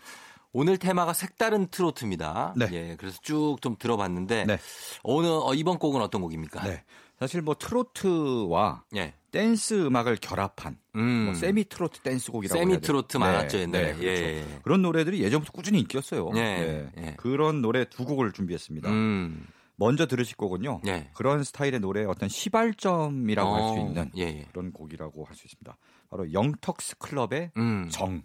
오늘 0.53 0.79
테마가 0.79 1.15
색다른 1.15 1.67
트로트입니다. 1.67 2.55
네. 2.57 2.69
예, 2.71 2.97
그래서 2.97 3.19
쭉 3.23 3.59
좀 3.61 3.75
들어봤는데 3.77 4.45
네. 4.45 4.59
오늘 5.03 5.31
어, 5.31 5.53
이번 5.55 5.81
곡은 5.81 6.01
어떤 6.01 6.21
곡입니까? 6.21 6.63
네. 6.63 6.85
사실 7.19 7.43
뭐 7.43 7.57
트로트와 7.59 8.85
예. 8.95 9.15
댄스 9.33 9.87
음악을 9.87 10.19
결합한 10.21 10.79
음. 10.95 11.25
뭐 11.25 11.35
세미 11.35 11.65
트로트 11.65 11.99
댄스 12.03 12.31
곡이라고 12.31 12.57
세미. 12.57 12.81
트로트 12.83 13.17
많았죠, 13.17 13.59
옛날에. 13.59 13.95
그렇죠. 13.97 14.07
예. 14.07 14.45
그런 14.63 14.83
노래들이 14.83 15.25
예전부터 15.25 15.51
꾸준히 15.51 15.81
인기였어요. 15.81 16.31
예, 16.37 16.41
네. 16.41 16.91
예. 16.99 17.15
그런 17.17 17.63
노래 17.63 17.85
두 17.85 18.05
곡을 18.05 18.31
준비했습니다. 18.31 18.91
음. 18.91 19.45
먼저 19.81 20.07
들으실 20.07 20.37
거군요. 20.37 20.81
예. 20.87 21.11
그런 21.15 21.43
스타일의 21.43 21.81
노래 21.81 22.05
어떤 22.05 22.29
시발점이라고 22.29 23.55
할수 23.55 23.73
어, 23.73 23.77
있는 23.79 24.11
예, 24.17 24.23
예. 24.23 24.47
그런 24.53 24.73
곡이라고 24.73 25.25
할 25.25 25.35
수 25.35 25.47
있습니다. 25.47 25.77
바로 26.11 26.33
영턱스 26.33 26.99
클럽의 26.99 27.51
음. 27.57 27.89
정 27.91 28.23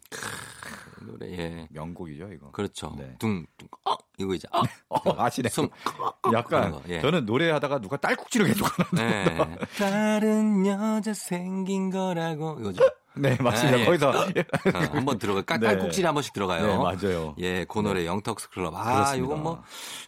그 0.96 1.06
노래 1.06 1.32
예. 1.32 1.68
명곡이죠 1.72 2.30
이거. 2.34 2.52
그렇죠. 2.52 2.94
네. 2.98 3.16
둥, 3.20 3.46
둥, 3.58 3.68
어, 3.86 3.96
이거 4.18 4.34
이제 4.34 4.48
어, 4.52 4.62
어, 4.90 5.22
아시네. 5.24 5.50
숨, 5.50 5.70
약간 6.34 6.44
그런 6.44 6.72
거, 6.72 6.82
예. 6.90 7.02
저는 7.02 7.26
노래하다가 7.26 7.80
누가 7.80 7.98
딸꾹질을 7.98 8.48
해주거나. 8.50 8.90
네. 8.94 9.58
다른 9.78 10.66
여자 10.66 11.14
생긴 11.14 11.90
거라고 11.90 12.58
이거죠. 12.60 12.84
네 13.18 13.38
맞습니다. 13.40 13.78
아, 13.78 13.82
예. 13.82 13.86
거기서 13.86 14.10
어, 14.10 14.80
한번 14.92 15.18
들어가 15.20 15.42
깔- 15.42 15.60
네. 15.60 15.68
한 16.04 16.14
번씩 16.14 16.34
들어가요. 16.34 16.68
네 16.68 16.78
맞아요. 16.78 17.36
예, 17.40 17.66
그 17.68 17.80
노래 17.80 18.06
영턱스 18.06 18.50
클럽. 18.50 18.76
아, 18.76 18.84
그렇습니다. 18.94 19.16
이거 19.26 19.36
뭐 19.36 19.64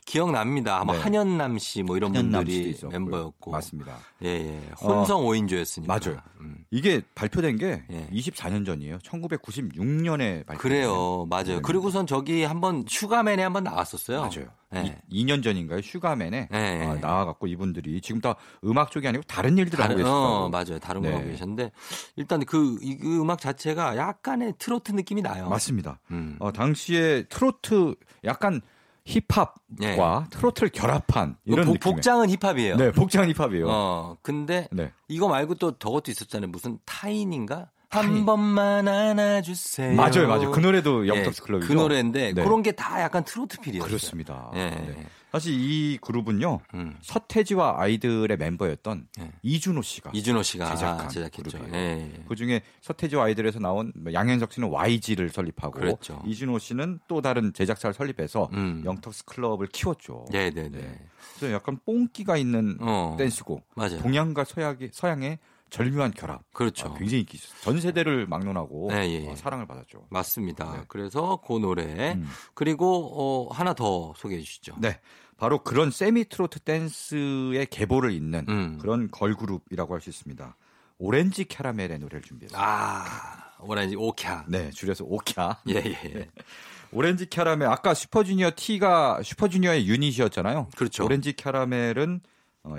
기억납니다. 0.05 0.83
뭐 0.83 0.95
네. 0.95 1.01
한현남 1.01 1.57
씨 1.57 1.83
뭐 1.83 1.97
이런 1.97 2.11
분들이. 2.13 2.75
멤버였고. 2.89 3.51
맞습니다. 3.51 3.97
예, 4.23 4.27
예. 4.29 4.61
혼성 4.81 5.23
5인조였으니까. 5.25 5.87
맞아요. 5.87 6.19
음. 6.41 6.57
이게 6.71 7.01
발표된 7.15 7.57
게 7.57 7.83
예. 7.91 8.07
24년 8.11 8.65
전이에요. 8.65 8.97
1996년에 8.99 10.45
발표. 10.45 10.61
그래요. 10.61 11.25
맞아요. 11.29 11.61
그리고선 11.61 12.07
저기 12.07 12.43
한번 12.43 12.85
슈가맨에 12.87 13.41
한번 13.43 13.63
나왔었어요. 13.63 14.19
맞아요. 14.21 14.47
예. 14.75 14.99
이, 15.09 15.25
2년 15.25 15.41
전인가요? 15.43 15.81
슈가맨에 15.81 16.49
예, 16.53 16.57
예. 16.81 16.85
어, 16.85 16.95
나와갖고 16.95 17.47
이분들이 17.47 18.01
지금 18.01 18.19
다 18.19 18.35
음악 18.65 18.91
쪽이 18.91 19.07
아니고 19.07 19.23
다른 19.27 19.57
일들을 19.57 19.81
하고 19.81 19.93
다른, 19.93 20.03
계시더라고요. 20.03 20.27
어, 20.29 20.49
맞아요. 20.49 20.79
다른 20.79 21.01
거 21.01 21.07
네. 21.09 21.15
하고 21.15 21.25
계셨는데 21.29 21.71
일단 22.17 22.43
그, 22.45 22.77
이, 22.81 22.97
그 22.97 23.21
음악 23.21 23.39
자체가 23.39 23.95
약간의 23.95 24.55
트로트 24.59 24.91
느낌이 24.91 25.21
나요. 25.21 25.47
맞습니다. 25.49 25.99
음. 26.11 26.35
어, 26.39 26.51
당시에 26.51 27.23
트로트 27.29 27.95
약간 28.25 28.61
힙합과 29.05 29.55
예. 29.83 29.97
트로트를 30.31 30.69
결합한 30.69 31.37
이런 31.45 31.65
복- 31.65 31.73
느낌. 31.75 31.93
복장은 31.93 32.29
힙합이에요. 32.29 32.75
네, 32.75 32.91
복장 32.91 33.29
힙합이에요. 33.29 33.65
어, 33.69 34.17
근데 34.21 34.67
네. 34.71 34.91
이거 35.07 35.29
말고 35.29 35.55
또 35.55 35.77
저것도 35.77 36.11
있었잖아요. 36.11 36.49
무슨 36.49 36.77
타인인가? 36.83 37.69
한 37.89 38.25
번만 38.25 38.87
안아주세요. 38.87 39.95
맞아요, 39.95 40.27
맞아요. 40.27 40.51
그 40.51 40.59
노래도 40.59 41.07
영턱스 41.07 41.41
예, 41.41 41.45
클럽이죠. 41.45 41.67
그 41.67 41.73
노래인데 41.73 42.33
네. 42.33 42.43
그런 42.43 42.61
게 42.63 42.71
다 42.77 43.01
약간 43.01 43.23
트로트 43.23 43.59
필이었어요. 43.61 43.87
그렇습니다. 43.87 44.51
예. 44.55 44.69
네. 44.69 45.05
사실 45.31 45.53
이 45.53 45.97
그룹은요 46.01 46.59
음. 46.75 46.95
서태지와 47.01 47.75
아이들의 47.81 48.37
멤버였던 48.37 49.07
예. 49.19 49.31
이준호 49.41 49.81
씨가 49.81 50.11
이준호 50.13 50.43
씨가 50.43 50.69
제작한 50.75 51.09
제작했죠. 51.09 51.57
그룹이에요. 51.57 51.75
예. 51.75 52.23
그 52.27 52.35
중에 52.35 52.61
서태지와 52.81 53.25
아이들에서 53.25 53.59
나온 53.59 53.91
뭐 53.95 54.13
양현석 54.13 54.53
씨는 54.53 54.69
YG를 54.69 55.29
설립하고 55.29 55.79
그랬죠. 55.79 56.21
이준호 56.25 56.59
씨는 56.59 56.99
또 57.07 57.21
다른 57.21 57.51
제작사를 57.53 57.93
설립해서 57.93 58.49
음. 58.53 58.83
영턱스 58.85 59.25
클럽을 59.25 59.67
키웠죠. 59.67 60.25
네, 60.31 60.49
네, 60.49 60.69
네. 60.69 60.79
네. 60.79 60.99
그래서 61.37 61.53
약간 61.53 61.77
뽕기가 61.85 62.37
있는 62.37 62.77
어. 62.79 63.15
댄스곡. 63.17 63.63
맞아요. 63.75 63.99
동양과 64.01 64.43
서양의, 64.43 64.89
서양의 64.91 65.39
절묘한 65.69 66.11
결합. 66.11 66.41
그렇죠. 66.53 66.87
아, 66.89 66.93
굉장히 66.93 67.19
인기 67.21 67.37
있었어요. 67.37 67.61
전 67.61 67.79
세대를 67.81 68.27
막론하고 68.27 68.87
네, 68.91 69.09
예, 69.09 69.25
예. 69.25 69.29
어, 69.29 69.35
사랑을 69.35 69.67
받았죠. 69.67 70.07
맞습니다. 70.09 70.71
네. 70.77 70.83
그래서 70.87 71.41
그 71.45 71.53
노래 71.59 72.13
음. 72.13 72.29
그리고 72.53 73.47
어, 73.49 73.53
하나 73.53 73.73
더 73.73 74.13
소개해 74.15 74.41
주시죠. 74.41 74.75
네. 74.79 74.99
바로 75.37 75.59
그런 75.63 75.91
세미 75.91 76.29
트로트 76.29 76.61
댄스의 76.61 77.67
계보를 77.67 78.11
잇는 78.11 78.45
음. 78.49 78.77
그런 78.79 79.09
걸그룹이라고 79.11 79.93
할 79.93 80.01
수 80.01 80.09
있습니다. 80.09 80.55
오렌지 80.99 81.45
캐러멜의 81.45 81.99
노래를 81.99 82.21
준비했습니다. 82.23 82.59
아, 82.59 83.51
오렌지 83.59 83.95
오캬. 83.95 84.45
네, 84.47 84.71
줄여서 84.71 85.05
오캬. 85.05 85.57
예, 85.69 85.75
예. 85.75 86.27
오렌지 86.91 87.27
캐러멜 87.29 87.65
아까 87.65 87.93
슈퍼주니어 87.93 88.51
T가 88.55 89.21
슈퍼주니어의 89.21 89.87
유닛이었잖아요. 89.87 90.69
그렇죠. 90.75 91.05
오렌지 91.05 91.33
캐러멜은 91.33 92.21
어, 92.23 92.29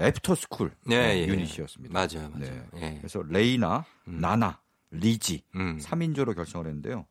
애프터 0.01 0.35
스쿨 0.35 0.73
네, 0.87 1.23
예. 1.23 1.27
유닛이었습니다. 1.27 1.93
맞아요, 1.93 2.31
맞아요. 2.31 2.63
네. 2.73 2.83
예. 2.83 2.95
그래서 2.99 3.23
레이나, 3.29 3.85
음. 4.09 4.19
나나, 4.21 4.61
리지 4.91 5.43
음. 5.57 5.79
3인조로 5.83 6.35
결성을 6.35 6.67
했는데요. 6.67 7.07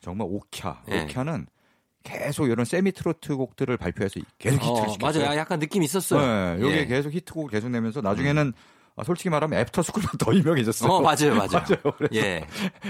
정말 0.00 0.28
오캬, 0.28 0.76
예. 0.90 1.06
오캬는 1.06 1.46
계속 2.02 2.48
이런 2.48 2.64
세미 2.64 2.92
트로트 2.92 3.34
곡들을 3.36 3.76
발표해서 3.76 4.20
계속 4.38 4.56
히트를 4.62 4.88
어, 4.88 4.88
시켰어요. 4.88 5.24
맞아요. 5.24 5.38
약간 5.38 5.58
느낌 5.58 5.82
있었어요. 5.82 6.56
네, 6.56 6.62
여기 6.62 6.76
예. 6.76 6.86
계속 6.86 7.12
히트곡을 7.12 7.50
계속 7.50 7.70
내면서 7.70 8.00
나중에는 8.02 8.52
아, 8.96 9.02
솔직히 9.02 9.28
말하면 9.28 9.58
애프터 9.58 9.82
스쿨만 9.82 10.12
더 10.18 10.32
유명해졌어요. 10.32 10.90
어, 10.90 11.00
맞아요, 11.00 11.34
맞아요. 11.34 11.64
그래서 11.98 12.14
예. 12.14 12.46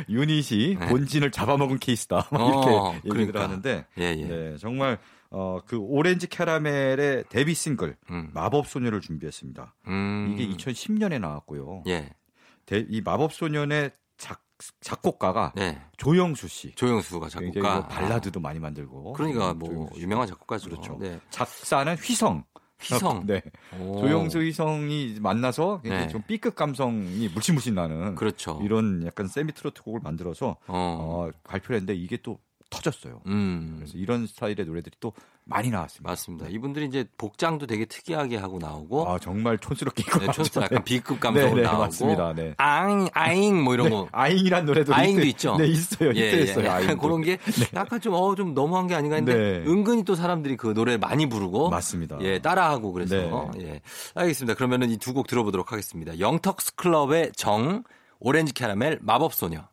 유닛이 0.08 0.76
네. 0.78 0.86
본진을 0.88 1.30
잡아먹은 1.30 1.78
케이스다. 1.78 2.28
막 2.30 2.40
어, 2.40 2.92
이렇게 3.04 3.08
얘기를 3.08 3.32
그러니까. 3.32 3.42
하는데 3.44 3.86
예, 3.98 4.02
예. 4.02 4.24
네, 4.26 4.56
정말 4.58 4.98
어, 5.36 5.60
그 5.66 5.76
오렌지 5.78 6.28
캐러멜의 6.28 7.24
데뷔 7.28 7.54
싱글 7.54 7.96
음. 8.10 8.30
마법 8.32 8.66
소녀를 8.68 9.00
준비했습니다. 9.00 9.74
음. 9.88 10.36
이게 10.38 10.46
2010년에 10.56 11.18
나왔고요. 11.20 11.82
예. 11.88 12.10
대- 12.66 12.86
이 12.88 13.00
마법 13.00 13.32
소녀의 13.32 13.90
작 14.16 14.40
작곡가가 14.80 15.52
네. 15.56 15.80
조영수 15.96 16.46
씨. 16.46 16.72
조영수가 16.76 17.28
작곡가. 17.28 17.74
뭐 17.80 17.88
발라드도 17.88 18.38
많이 18.38 18.60
만들고. 18.60 19.14
그러니까 19.14 19.50
음, 19.50 19.58
뭐. 19.58 19.90
유명한 19.96 20.28
작곡가죠. 20.28 20.70
그렇죠. 20.70 20.96
네. 21.00 21.18
작사는 21.30 21.92
휘성. 21.96 22.44
휘성. 22.80 23.26
네. 23.26 23.42
오. 23.80 23.98
조영수 24.00 24.38
휘성이 24.38 25.16
만나서 25.20 25.80
네. 25.84 26.06
좀 26.08 26.22
B급 26.28 26.54
감성이 26.54 27.28
물씬물씬 27.28 27.74
나는 27.74 28.14
그렇죠. 28.14 28.60
이런 28.62 29.04
약간 29.04 29.26
세미 29.26 29.52
트로트 29.54 29.82
곡을 29.82 30.00
만들어서 30.04 30.56
어. 30.68 30.68
어, 30.68 31.30
발표를 31.42 31.76
했는데 31.80 31.94
이게 31.94 32.16
또 32.22 32.38
터졌어요. 32.70 33.20
음. 33.26 33.74
그래서 33.78 33.96
이런 33.96 34.26
스타일의 34.26 34.64
노래들이 34.66 34.96
또 35.00 35.12
많이 35.44 35.70
나왔습니다. 35.70 36.10
맞습니다. 36.10 36.46
이분들이 36.48 36.86
이제 36.86 37.04
복장도 37.18 37.66
되게 37.66 37.84
특이하게 37.84 38.36
하고 38.38 38.58
나오고 38.58 39.08
아 39.08 39.18
정말 39.18 39.58
촌스럽게 39.58 40.02
입고 40.02 40.18
네. 40.20 40.32
촌스 40.32 40.58
약간 40.58 40.82
B급 40.82 41.20
감성으로 41.20 41.50
네, 41.56 41.56
네, 41.56 41.62
나오고 41.62 41.78
맞습니다. 41.82 42.32
네. 42.32 42.54
앙 42.56 43.06
아잉 43.12 43.62
뭐 43.62 43.74
이런 43.74 43.84
네, 43.88 43.90
거 43.90 44.08
아잉이란 44.10 44.64
노래도 44.64 44.94
아잉도 44.94 45.20
히트- 45.22 45.26
있죠. 45.28 45.56
네, 45.56 45.66
있어요. 45.66 46.12
예. 46.16 46.20
예. 46.20 46.48
약간 46.50 46.66
아잉도. 46.66 46.98
그런 46.98 47.20
게 47.20 47.38
약간 47.74 48.00
좀어 48.00 48.34
좀 48.34 48.54
너무한 48.54 48.86
게 48.86 48.94
아닌가 48.94 49.16
했는데 49.16 49.60
네. 49.60 49.70
은근히 49.70 50.02
또 50.04 50.14
사람들이 50.14 50.56
그 50.56 50.68
노래를 50.68 50.98
많이 50.98 51.28
부르고 51.28 51.68
맞습니다. 51.70 52.18
예, 52.22 52.38
따라하고 52.40 52.92
그래서 52.92 53.50
예. 53.60 53.80
알겠습니다. 54.14 54.54
그러면은 54.54 54.90
이 54.90 54.96
두 54.96 55.12
곡 55.12 55.26
들어보도록 55.28 55.70
하겠습니다. 55.70 56.18
영턱스 56.18 56.74
클럽의 56.76 57.32
정, 57.36 57.84
오렌지 58.18 58.52
캐러멜, 58.54 58.98
마법 59.02 59.34
소녀. 59.34 59.68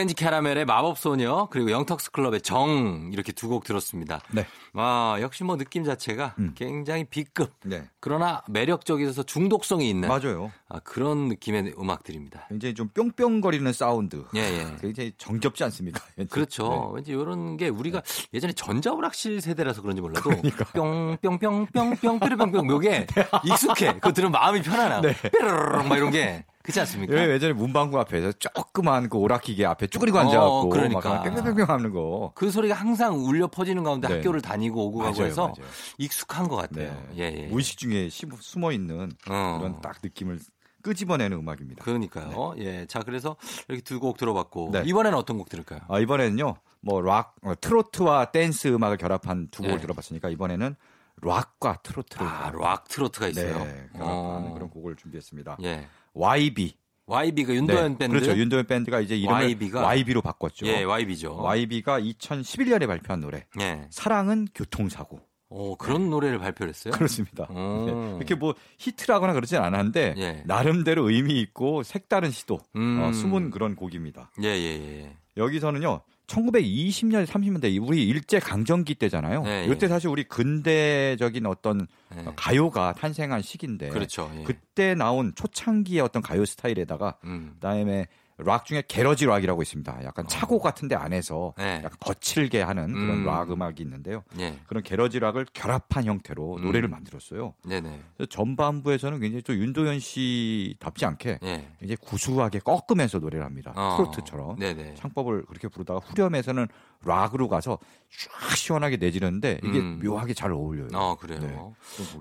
오렌지 0.00 0.14
캐러멜의 0.14 0.64
마법 0.64 0.96
소녀 0.96 1.46
그리고 1.50 1.70
영턱스 1.70 2.10
클럽의 2.12 2.40
정 2.40 3.10
이렇게 3.12 3.32
두 3.32 3.50
곡 3.50 3.64
들었습니다. 3.64 4.20
네. 4.30 4.46
아, 4.74 5.18
역시 5.20 5.42
뭐 5.44 5.56
느낌 5.56 5.82
자체가 5.84 6.36
음. 6.38 6.52
굉장히 6.54 7.04
B급 7.04 7.52
네. 7.64 7.82
그러나 7.98 8.42
매력적이어서 8.48 9.24
중독성이 9.24 9.90
있는 9.90 10.08
맞아요. 10.08 10.52
아, 10.68 10.78
그런 10.78 11.26
느낌의 11.28 11.74
음악들입니다. 11.76 12.46
굉장히 12.48 12.74
좀 12.74 12.88
뿅뿅거리는 12.94 13.70
사운드. 13.72 14.24
예, 14.36 14.40
예. 14.40 14.76
굉장히 14.80 15.12
정겹지 15.18 15.64
않습니까? 15.64 16.00
왠지. 16.16 16.32
그렇죠. 16.32 16.92
왠지 16.94 17.10
이런 17.10 17.56
게 17.56 17.68
우리가 17.68 18.02
예전에 18.32 18.52
전자오락실 18.54 19.40
세대라서 19.42 19.82
그런지 19.82 20.00
몰라도 20.00 20.22
그러니까. 20.30 20.64
뿅뿅뿅뿅뿅 20.72 22.20
뾰로뿅뿅 22.20 22.70
요게 22.70 23.06
익숙해. 23.44 23.94
그거 23.94 24.12
들으면 24.12 24.32
마음이 24.32 24.62
편안해요. 24.62 25.00
네. 25.02 25.14
뾰로로록 25.30 25.86
막 25.88 25.96
이런 25.96 26.10
게 26.10 26.44
그렇지 26.62 26.80
않습니까? 26.80 27.14
예, 27.16 27.28
예전에 27.30 27.54
문방구 27.54 27.98
앞에서 28.00 28.32
조그만 28.32 29.08
그 29.08 29.16
오락기계 29.16 29.64
앞에 29.64 29.86
쭈그리고 29.86 30.18
앉아갖고 30.18 30.68
그러니까. 30.68 31.08
막 31.08 31.22
뿅뿅뿅뿅 31.24 31.68
하는 31.68 31.90
거. 31.90 32.32
그 32.34 32.50
소리가 32.50 32.74
항상 32.74 33.16
울려 33.16 33.46
퍼지는 33.46 33.82
가운데 33.82 34.08
네. 34.08 34.16
학교를 34.16 34.42
다니고 34.42 34.86
오고 34.88 34.98
가고 34.98 35.10
맞아요, 35.12 35.26
해서 35.26 35.42
맞아요. 35.48 35.70
익숙한 35.98 36.48
것 36.48 36.56
같아요. 36.56 36.90
네. 37.14 37.18
예, 37.18 37.44
예. 37.44 37.46
무의식 37.46 37.78
중에 37.78 38.08
숨어 38.10 38.72
있는 38.72 39.10
어. 39.28 39.56
그런 39.58 39.80
딱 39.80 39.96
느낌을 40.02 40.38
끄집어내는 40.82 41.38
음악입니다. 41.38 41.82
그러니까요. 41.84 42.54
예. 42.58 42.86
자, 42.86 43.00
그래서 43.00 43.36
이렇게 43.68 43.82
두 43.82 43.98
곡 44.00 44.16
들어봤고 44.18 44.70
네. 44.72 44.82
이번에는 44.84 45.16
어떤 45.16 45.38
곡 45.38 45.48
들을까요? 45.48 45.80
아, 45.88 45.98
이번에는요, 45.98 46.56
뭐, 46.80 47.00
락, 47.02 47.36
어, 47.42 47.52
트로트와 47.60 48.26
댄스 48.32 48.68
음악을 48.68 48.96
결합한 48.96 49.48
두 49.50 49.62
곡을 49.62 49.76
네. 49.76 49.80
들어봤으니까 49.82 50.28
이번에는 50.30 50.74
락과 51.22 51.80
트로트를. 51.82 52.26
아, 52.26 52.50
락 52.54 52.88
트로트가 52.88 53.28
있어요. 53.28 53.58
네, 53.64 53.88
결합한 53.92 54.06
어. 54.46 54.50
그런 54.54 54.70
곡을 54.70 54.96
준비했습니다. 54.96 55.58
예. 55.64 55.86
YB. 56.14 56.74
YB가 57.06 57.54
윤도현 57.54 57.92
네, 57.92 57.98
밴드. 57.98 58.20
그렇죠. 58.20 58.38
윤도현 58.38 58.66
밴드가 58.66 59.00
이제 59.00 59.16
이름을 59.16 59.42
YB가? 59.42 59.82
YB로 59.82 60.22
바꿨죠. 60.22 60.66
예, 60.66 60.84
YB죠. 60.84 61.36
YB가 61.36 62.00
2011년에 62.00 62.86
발표한 62.86 63.20
노래. 63.20 63.46
예. 63.60 63.86
사랑은 63.90 64.46
교통사고. 64.54 65.20
어, 65.52 65.74
그런 65.76 66.10
노래를 66.10 66.38
발표를 66.38 66.70
했어요? 66.70 66.92
그렇습니다. 66.94 67.48
오. 67.50 67.86
네. 67.86 68.16
이렇게 68.18 68.36
뭐 68.36 68.54
히트라거나 68.78 69.32
그러진 69.32 69.58
않았는데 69.58 70.14
예. 70.16 70.42
나름대로 70.46 71.10
의미 71.10 71.40
있고 71.40 71.82
색다른 71.82 72.30
시도, 72.30 72.60
음. 72.76 73.00
어, 73.02 73.12
숨은 73.12 73.50
그런 73.50 73.74
곡입니다. 73.74 74.30
예, 74.44 74.46
예, 74.46 75.02
예. 75.02 75.16
여기서는요. 75.36 76.02
1920년, 76.30 77.26
30년대 77.26 77.86
우리 77.86 78.06
일제 78.06 78.38
강점기 78.38 78.94
때잖아요. 78.94 79.42
네, 79.42 79.64
이때 79.64 79.86
예. 79.86 79.88
사실 79.88 80.08
우리 80.08 80.24
근대적인 80.24 81.44
어떤 81.46 81.86
예. 82.16 82.20
어, 82.20 82.32
가요가 82.36 82.92
탄생한 82.92 83.42
시기인데 83.42 83.88
그렇죠. 83.88 84.30
예. 84.36 84.44
그때 84.44 84.94
나온 84.94 85.32
초창기의 85.34 86.00
어떤 86.00 86.22
가요 86.22 86.44
스타일에다가 86.44 87.16
음. 87.24 87.52
그다음에 87.54 88.06
락 88.44 88.64
중에 88.64 88.82
garage 88.86 89.26
rock이라고 89.26 89.62
있습니다. 89.62 90.04
약간 90.04 90.26
차고 90.26 90.58
같은데 90.58 90.94
안에서 90.94 91.54
네. 91.56 91.76
약간 91.84 91.92
거칠게 92.00 92.62
하는 92.62 92.92
그런 92.92 93.10
음. 93.18 93.26
락 93.26 93.50
음악이 93.50 93.82
있는데요. 93.82 94.22
예. 94.38 94.58
그런 94.66 94.82
garage 94.82 95.18
rock을 95.20 95.46
결합한 95.52 96.04
형태로 96.04 96.56
음. 96.56 96.64
노래를 96.64 96.88
만들었어요. 96.88 97.54
네네. 97.64 98.00
그래서 98.16 98.28
전반부에서는 98.28 99.20
굉장히 99.20 99.42
좀 99.42 99.56
윤도현 99.56 100.00
씨답지 100.00 101.04
않게 101.04 101.38
예. 101.42 101.68
굉장히 101.78 101.96
구수하게 101.96 102.60
꺾으면서 102.60 103.18
노래를 103.18 103.44
합니다. 103.44 103.72
어. 103.76 103.96
트로트처럼. 103.96 104.58
네네. 104.58 104.94
창법을 104.94 105.44
그렇게 105.46 105.68
부르다가 105.68 106.00
후렴에서는 106.00 106.66
락으로 107.04 107.48
가서 107.48 107.78
쫙 108.10 108.56
시원하게 108.56 108.96
내지르는데 108.98 109.60
이게 109.64 109.78
음. 109.78 110.00
묘하게 110.02 110.34
잘 110.34 110.52
어울려요. 110.52 110.88
어, 110.92 111.16
그래요. 111.16 111.40
네. 111.40 111.56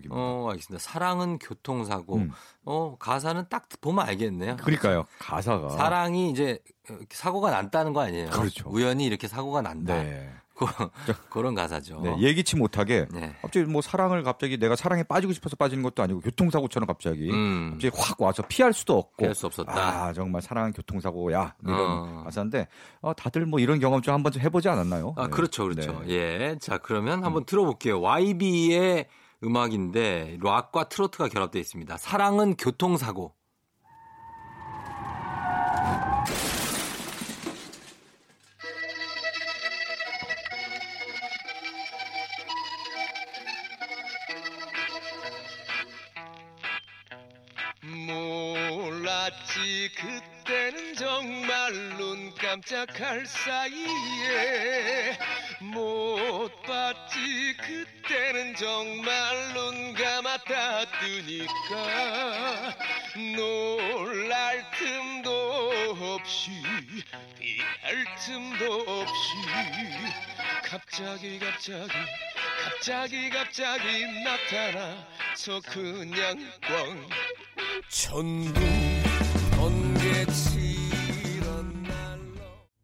어, 0.09 0.47
알겠습니다. 0.51 0.81
사랑은 0.81 1.39
교통사고. 1.39 2.15
음. 2.17 2.31
어, 2.65 2.95
가사는 2.99 3.45
딱 3.49 3.67
보면 3.81 4.05
알겠네요. 4.07 4.57
그러니까요. 4.57 5.05
가사가 5.17 5.69
사랑이 5.69 6.29
이제 6.29 6.59
사고가 7.09 7.51
났다는 7.51 7.93
거 7.93 8.01
아니에요? 8.01 8.29
그렇죠. 8.29 8.69
우연히 8.69 9.05
이렇게 9.05 9.27
사고가 9.27 9.61
난다. 9.61 9.95
네. 9.95 10.31
그, 10.59 10.65
그런 11.29 11.55
가사죠. 11.55 12.01
네, 12.01 12.15
예기치 12.19 12.55
못하게 12.57 13.07
네. 13.11 13.35
갑자기 13.41 13.65
뭐 13.65 13.81
사랑을 13.81 14.23
갑자기 14.23 14.57
내가 14.57 14.75
사랑에 14.75 15.03
빠지고 15.03 15.33
싶어서 15.33 15.55
빠지는 15.55 15.83
것도 15.83 16.03
아니고 16.03 16.19
교통사고처럼 16.21 16.87
갑자기 16.87 17.29
음. 17.31 17.71
갑자기 17.73 17.95
확 17.97 18.21
와서 18.21 18.43
피할 18.47 18.73
수도 18.73 18.97
없고 18.97 19.17
피할 19.17 19.35
수 19.35 19.45
없었다. 19.45 19.71
아 19.73 20.13
정말 20.13 20.41
사랑은 20.41 20.73
교통사고야 20.73 21.55
이런 21.63 21.79
어. 21.79 22.23
가사인데 22.25 22.67
어, 23.01 23.13
다들 23.13 23.45
뭐 23.45 23.59
이런 23.59 23.79
경험 23.79 24.01
좀 24.01 24.13
한번 24.13 24.31
좀 24.31 24.41
해보지 24.41 24.69
않았나요? 24.69 25.13
아, 25.17 25.23
네. 25.23 25.29
그렇죠, 25.29 25.63
그렇죠. 25.63 26.01
네. 26.05 26.09
예. 26.09 26.57
자, 26.59 26.77
그러면 26.77 27.23
한번 27.23 27.45
들어볼게요. 27.45 28.01
YB의 28.01 29.07
음악인데 29.43 30.37
락과 30.41 30.89
트로트가 30.89 31.29
결합되어 31.29 31.59
있습니다. 31.59 31.97
사랑은 31.97 32.55
교통사고. 32.57 33.33
그때는 49.87 50.95
정말 50.95 51.73
눈 51.97 52.33
깜짝할 52.35 53.25
사이에 53.25 55.17
못 55.61 56.49
봤지. 56.63 57.55
그때는 57.61 58.55
정말 58.55 59.53
눈 59.53 59.93
감았다 59.93 60.85
뜨니까 60.99 62.75
놀랄 63.35 64.65
틈도 64.71 65.71
없이 66.15 66.51
피할 67.39 68.05
틈도 68.17 68.81
없이 68.81 69.33
갑자기 70.63 71.39
갑자기 71.39 71.93
갑자기 72.63 73.29
갑자기 73.29 74.05
나타나서 74.23 75.61
그냥 75.65 76.51
꽝 76.61 77.07
날로 77.89 78.88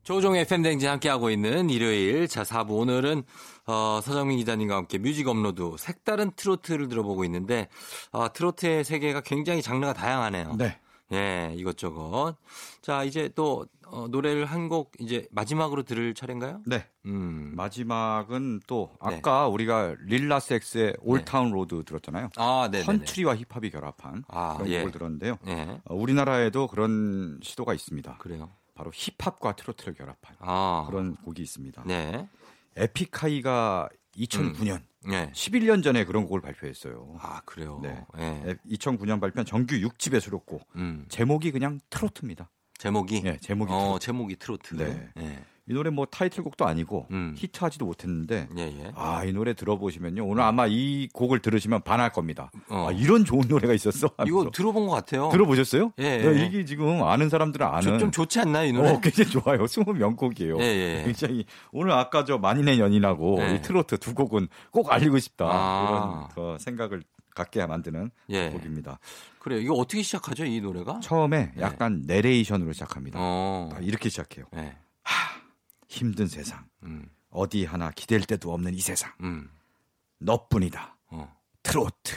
조우종의 0.06 0.42
FM대행진 0.42 0.88
함께하고 0.88 1.32
있는 1.32 1.70
일요일. 1.70 2.28
자, 2.28 2.44
4부. 2.44 2.78
오늘은, 2.78 3.24
어, 3.66 4.00
서정민 4.04 4.38
기자님과 4.38 4.76
함께 4.76 5.00
뮤직 5.00 5.28
업로드 5.28 5.76
색다른 5.80 6.32
트로트를 6.36 6.88
들어보고 6.88 7.26
있는데, 7.26 7.68
아, 8.12 8.28
트로트의 8.28 8.84
세계가 8.84 9.22
굉장히 9.22 9.64
장르가 9.64 9.94
다양하네요. 9.94 10.56
네. 10.58 10.80
예, 11.14 11.54
이것저것. 11.56 12.36
자, 12.82 13.04
이제 13.04 13.30
또, 13.36 13.68
어, 13.88 14.08
노래를 14.10 14.46
한 14.46 14.68
곡 14.70 14.94
이제 15.00 15.28
마지막으로 15.32 15.84
들을 15.84 16.16
차례인가요? 16.16 16.62
네. 16.66 16.88
음. 17.06 17.54
마지막은 17.56 18.62
또 18.66 18.98
네. 19.08 19.18
아까 19.18 19.48
우리가 19.48 19.96
릴라섹스의 20.08 20.98
올타운 21.02 21.52
로드 21.52 21.84
들었잖아요. 21.86 22.30
아, 22.38 22.68
네. 22.72 22.82
컨트리와 22.84 23.36
힙합이 23.36 23.70
결합한 23.70 24.24
아, 24.28 24.56
그런 24.56 24.70
예. 24.72 24.80
곡을 24.80 24.92
들었는데요. 24.92 25.38
예. 25.48 25.80
어, 25.86 25.94
우리나라에도 25.96 26.66
그런 26.68 27.40
시도가 27.44 27.76
있습니다. 27.76 28.18
그래요. 28.18 28.50
바로 28.74 28.92
힙합과 28.94 29.56
트로트를 29.56 29.94
결합한 29.94 30.36
아. 30.40 30.86
그런 30.90 31.16
곡이 31.18 31.42
있습니다. 31.44 31.84
네. 31.86 32.28
에픽하이가 32.76 33.90
2009년 34.18 34.82
네. 35.08 35.32
11년 35.32 35.84
전에 35.84 36.06
그런 36.06 36.24
곡을 36.26 36.42
발표했어요. 36.42 37.18
아, 37.20 37.42
그래요. 37.46 37.80
네. 37.84 38.04
예. 38.18 38.56
2009년 38.70 39.20
발표한 39.20 39.46
정규 39.46 39.76
6집의 39.76 40.20
수록곡. 40.20 40.68
음. 40.76 41.06
제목이 41.10 41.52
그냥 41.52 41.80
트로트입니다. 41.90 42.50
제목이? 42.78 43.22
네, 43.22 43.38
제목이 43.38 43.72
어, 43.72 43.80
트로트. 44.00 44.06
제목이 44.06 44.36
트로트. 44.38 44.76
네. 44.76 45.10
예. 45.18 45.44
이 45.68 45.74
노래 45.74 45.90
뭐 45.90 46.06
타이틀곡도 46.06 46.66
아니고 46.66 47.08
음. 47.10 47.34
히트하지도 47.36 47.86
못했는데 47.86 48.48
예, 48.56 48.62
예. 48.62 48.92
아, 48.94 49.24
이 49.24 49.34
노래 49.34 49.56
들어보시면요. 49.56 50.24
오늘 50.24 50.44
아마 50.44 50.68
이 50.68 51.08
곡을 51.12 51.40
들으시면 51.40 51.82
반할 51.82 52.12
겁니다. 52.12 52.52
어. 52.70 52.88
아, 52.90 52.92
이런 52.92 53.26
좋은 53.26 53.48
노래가 53.48 53.74
있었어? 53.74 54.12
하면서. 54.16 54.42
이거 54.42 54.52
들어본 54.52 54.86
것 54.86 54.94
같아요. 54.94 55.30
들어보셨어요? 55.32 55.92
예, 55.98 56.18
네, 56.18 56.42
예. 56.42 56.46
이게 56.46 56.66
지금 56.66 57.04
아는 57.04 57.30
사람들은 57.30 57.66
아는. 57.66 57.82
좀, 57.82 58.00
좀 58.00 58.12
좋지 58.12 58.42
않나요, 58.42 58.68
이 58.68 58.74
노래? 58.74 58.92
어, 58.92 59.00
굉장히 59.00 59.32
좋아요. 59.32 59.66
스무 59.68 59.94
명곡이에요. 59.94 60.58
예, 60.60 60.64
예. 60.64 61.04
굉장히 61.04 61.46
오늘 61.72 61.94
아까 61.94 62.26
저 62.26 62.38
만인의 62.38 62.80
연인하고 62.80 63.38
예. 63.42 63.56
이 63.56 63.62
트로트 63.64 63.98
두 63.98 64.14
곡은 64.14 64.48
꼭 64.70 64.92
알리고 64.92 65.18
싶다. 65.18 65.46
아. 65.50 66.28
그런 66.36 66.56
더 66.58 66.58
생각을 66.60 67.02
갖게 67.34 67.66
만드는 67.66 68.12
예. 68.30 68.50
곡입니다. 68.52 69.00
그래요. 69.40 69.60
이거 69.62 69.74
어떻게 69.74 70.04
시작하죠, 70.04 70.46
이 70.46 70.62
노래가? 70.62 71.00
처음에 71.00 71.54
약간 71.60 72.04
내레이션으로 72.06 72.72
시작합니다. 72.74 73.18
어. 73.20 73.70
아, 73.74 73.80
이렇게 73.82 74.10
시작해요. 74.10 74.46
네. 74.54 74.78
힘든 75.96 76.28
세상. 76.28 76.66
음. 76.84 77.08
어디 77.30 77.66
하나 77.66 77.92
기댈 77.92 78.22
데도 78.22 78.54
없는 78.54 78.74
이 78.74 78.80
세상. 78.80 79.12
음. 79.22 79.50
너뿐이다. 80.20 80.98
어. 81.12 81.34
트로트. 81.64 82.14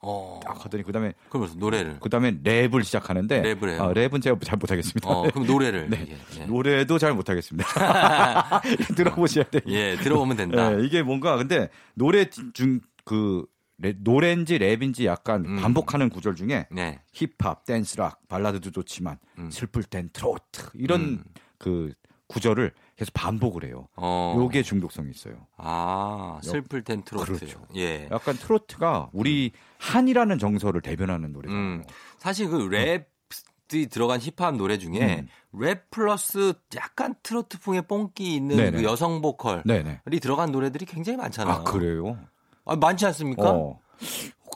어. 0.00 0.40
딱 0.44 0.62
하더니 0.62 0.82
그다음에 0.82 1.14
그러면서 1.30 1.54
노래를. 1.56 1.98
그다음에 2.00 2.38
랩을 2.42 2.84
시작하는데 2.84 3.42
랩을 3.42 3.68
해요? 3.70 3.82
아, 3.82 3.92
랩은 3.94 4.22
제가 4.22 4.38
잘 4.42 4.58
못하겠습니다. 4.58 5.08
어, 5.08 5.22
그럼 5.30 5.46
노래를. 5.46 5.88
네. 5.88 6.02
이게. 6.02 6.16
예. 6.40 6.44
노래도 6.44 6.98
잘 6.98 7.14
못하겠습니다. 7.14 7.66
들어보셔야 8.94 9.44
돼요. 9.44 9.62
예, 9.68 9.96
들어보면 9.96 10.36
된다. 10.36 10.78
예, 10.78 10.84
이게 10.84 11.02
뭔가 11.02 11.36
근데 11.36 11.70
노래 11.94 12.28
중그 12.28 13.46
노래인지 13.76 14.58
랩인지 14.58 15.06
약간 15.06 15.44
음. 15.46 15.56
반복하는 15.60 16.10
구절 16.10 16.36
중에 16.36 16.66
네. 16.70 17.00
힙합, 17.12 17.64
댄스락, 17.64 18.28
발라드도 18.28 18.70
좋지만 18.70 19.18
음. 19.38 19.50
슬플 19.50 19.84
땐 19.84 20.10
트로트 20.12 20.70
이런 20.74 21.00
음. 21.00 21.24
그 21.58 21.92
구절을 22.28 22.72
계속 22.96 23.12
반복을 23.14 23.64
해요. 23.64 23.88
어. 23.96 24.34
요게 24.36 24.62
중독성이 24.62 25.10
있어요. 25.10 25.46
아, 25.56 26.38
슬플 26.42 26.82
땐 26.82 27.02
트로트. 27.02 27.32
그렇죠. 27.32 27.66
예. 27.76 28.08
약간 28.10 28.36
트로트가 28.36 29.10
우리 29.12 29.52
한이라는 29.78 30.38
정서를 30.38 30.80
대변하는 30.80 31.32
노래잖아요. 31.32 31.62
음. 31.62 31.84
사실 32.18 32.48
그 32.48 32.58
랩 32.68 33.14
이 33.72 33.86
들어간 33.86 34.20
힙합 34.20 34.54
노래 34.56 34.76
중에 34.78 35.26
랩 35.52 35.90
플러스 35.90 36.52
약간 36.76 37.14
트로트풍의 37.22 37.82
뽕기 37.88 38.34
있는. 38.34 38.72
그 38.72 38.84
여성 38.84 39.22
보컬이 39.22 39.62
네네. 39.64 40.02
들어간 40.20 40.52
노래들이 40.52 40.84
굉장히 40.84 41.16
많잖아요. 41.16 41.54
아 41.56 41.62
그래요? 41.64 42.18
아, 42.66 42.76
많지 42.76 43.06
않습니까? 43.06 43.50
어. 43.50 43.80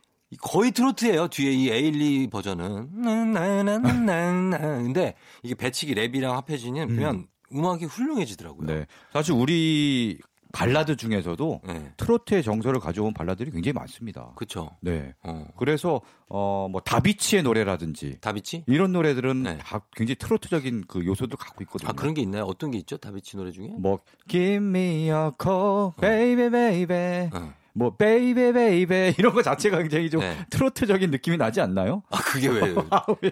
거의 0.42 0.72
트로트예요. 0.72 1.28
뒤에 1.28 1.52
이 1.52 1.70
에일리 1.70 2.28
버전은 2.28 2.90
나나나나나 3.32 4.58
근데 4.58 5.14
이게 5.44 5.54
배치기 5.54 5.94
랩이랑 5.94 6.32
합해지면 6.32 6.90
음. 6.90 7.26
음악이 7.54 7.84
훌륭해지더라고요. 7.84 8.66
네. 8.66 8.86
사실 9.12 9.32
우리 9.34 10.18
발라드 10.52 10.96
중에서도 10.96 11.60
네. 11.66 11.92
트로트의 11.96 12.42
정서를 12.42 12.80
가져온 12.80 13.14
발라드들이 13.14 13.50
굉장히 13.50 13.72
많습니다. 13.74 14.32
그렇죠. 14.34 14.76
네. 14.80 15.14
어. 15.22 15.46
그래서 15.56 16.00
어뭐 16.28 16.80
다비치의 16.84 17.42
노래라든지 17.42 18.18
다비치? 18.20 18.64
이런 18.66 18.92
노래들은 18.92 19.42
네. 19.42 19.58
다 19.58 19.80
굉장히 19.94 20.16
트로트적인 20.16 20.84
그 20.88 21.04
요소도 21.04 21.36
갖고 21.36 21.62
있거든요. 21.64 21.88
아 21.88 21.92
그런 21.92 22.14
게 22.14 22.22
있나요? 22.22 22.44
어떤 22.44 22.70
게 22.70 22.78
있죠? 22.78 22.96
다비치 22.96 23.36
노래 23.36 23.50
중에? 23.50 23.68
뭐 23.78 23.98
Give 24.28 24.56
me 24.64 25.08
a 25.10 25.30
call, 25.42 25.92
baby, 26.00 26.50
baby. 26.50 27.30
어. 27.32 27.52
뭐 27.72 27.96
baby, 27.96 28.52
baby 28.52 29.14
이런 29.18 29.32
거 29.32 29.42
자체가 29.42 29.78
굉장히 29.78 30.10
좀 30.10 30.20
네. 30.20 30.36
트로트적인 30.50 31.10
느낌이 31.12 31.36
나지 31.36 31.60
않나요? 31.60 32.02
아 32.10 32.18
그게 32.18 32.48
왜요? 32.50 32.84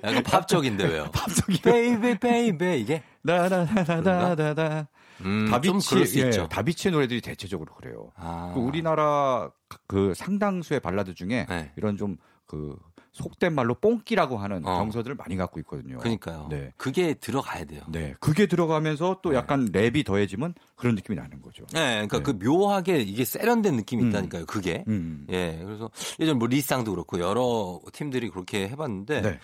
약간 0.05 0.23
팝적인데 0.23 0.85
왜요? 0.87 1.11
팝적인 1.12 1.61
baby 1.62 2.19
baby 2.19 2.79
이게 2.79 3.03
다다다다다다. 3.27 4.89
음, 5.23 5.51
좀 5.62 5.81
다비치, 5.81 6.21
예. 6.21 6.31
다비치의 6.49 6.93
노래들이 6.93 7.21
대체적으로 7.21 7.75
그래요. 7.75 8.12
아. 8.16 8.53
그 8.55 8.61
우리나라 8.61 9.51
그 9.87 10.12
상당수의 10.14 10.81
발라드 10.81 11.14
중에 11.14 11.47
네. 11.49 11.73
이런 11.77 11.97
좀그 11.97 12.77
속된 13.12 13.53
말로 13.55 13.75
뽕끼라고 13.75 14.39
하는 14.39 14.64
어. 14.64 14.77
정서들을 14.79 15.16
많이 15.16 15.37
갖고 15.37 15.59
있거든요. 15.61 15.99
그러니까요. 15.99 16.47
네. 16.51 16.73
그게 16.77 17.14
들어가야 17.14 17.64
돼요. 17.64 17.83
네. 17.89 18.14
그게 18.21 18.47
들어가면서 18.47 19.21
또 19.23 19.35
약간 19.35 19.71
랩이 19.71 20.07
더해지면 20.07 20.55
그런 20.77 20.95
느낌이 20.95 21.16
나는 21.16 21.43
거죠. 21.43 21.64
네, 21.73 22.07
그러니까 22.07 22.19
네. 22.19 22.23
그 22.23 22.31
묘하게 22.45 23.01
이게 23.01 23.25
세련된 23.25 23.75
느낌이 23.77 24.05
음. 24.05 24.09
있다니까요. 24.09 24.47
그게. 24.47 24.85
음. 24.87 25.27
예, 25.31 25.61
그래서 25.64 25.91
예전 26.21 26.39
뭐 26.39 26.47
리쌍도 26.47 26.93
그렇고 26.93 27.19
여러 27.19 27.81
팀들이 27.93 28.31
그렇게 28.31 28.69
해봤는데 28.69 29.21
네. 29.23 29.39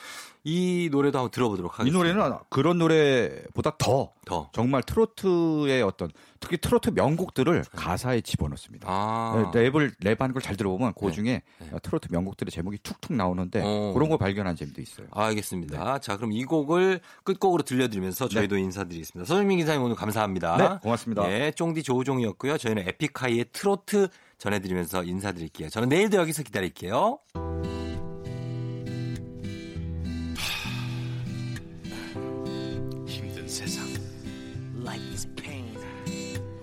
이 0.47 0.91
노래도 0.93 1.19
한번 1.19 1.31
들어보도록 1.31 1.73
이 1.73 1.77
하겠습니다. 1.79 2.13
노래는 2.15 2.39
그런 2.51 2.79
노래보다 2.79 3.73
더 3.79 4.13
더. 4.27 4.51
정말 4.53 4.83
트로트의 4.83 5.83
어떤 5.83 6.11
특히 6.41 6.57
트로트 6.59 6.91
명곡들을 6.91 7.65
가사에 7.73 8.21
집어넣습니다. 8.21 8.87
아, 8.91 9.51
네, 9.55 9.71
랩을 9.71 9.95
랩하는 10.01 10.33
걸 10.35 10.43
잘 10.43 10.57
들어보면 10.57 10.93
그 10.99 11.07
네. 11.07 11.13
중에 11.13 11.43
네. 11.59 11.71
트로트 11.83 12.09
명곡들의 12.11 12.51
제목이 12.51 12.79
툭툭 12.83 13.15
나오는데 13.15 13.63
어. 13.65 13.93
그런 13.95 14.09
거 14.11 14.19
발견한 14.19 14.55
재미도 14.57 14.83
있어요. 14.83 15.07
알겠습니다. 15.13 15.99
자, 16.01 16.17
그럼 16.17 16.33
이 16.33 16.45
곡을 16.45 17.01
끝곡으로 17.25 17.63
들려드리면서 17.63 18.29
저희도 18.29 18.59
인사드리겠습니다. 18.59 19.27
서정민 19.27 19.59
기자님 19.59 19.83
오늘 19.83 19.97
감사합니다. 19.97 20.57
네, 20.57 20.79
고맙습니다. 20.83 21.31
예, 21.33 21.53
쫑디 21.57 21.83
조우종이었고요. 21.83 22.59
저희는 22.59 22.87
에픽하이의 22.89 23.47
트로트 23.53 24.09
전해드리면서 24.39 25.05
인사드릴게요. 25.05 25.71
저는 25.71 25.89
내일도 25.89 26.19
여기서 26.19 26.43
기다릴게요. 26.43 27.19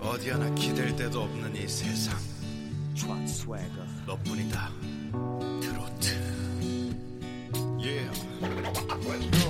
어디 0.02 0.30
하나 0.30 0.48
기댈 0.54 0.94
데도 0.96 1.22
없는 1.22 1.54
이 1.56 1.66
세상. 1.68 2.18
너뿐이다. 4.06 4.70
트로트. 5.60 6.32
Yeah. 7.78 8.20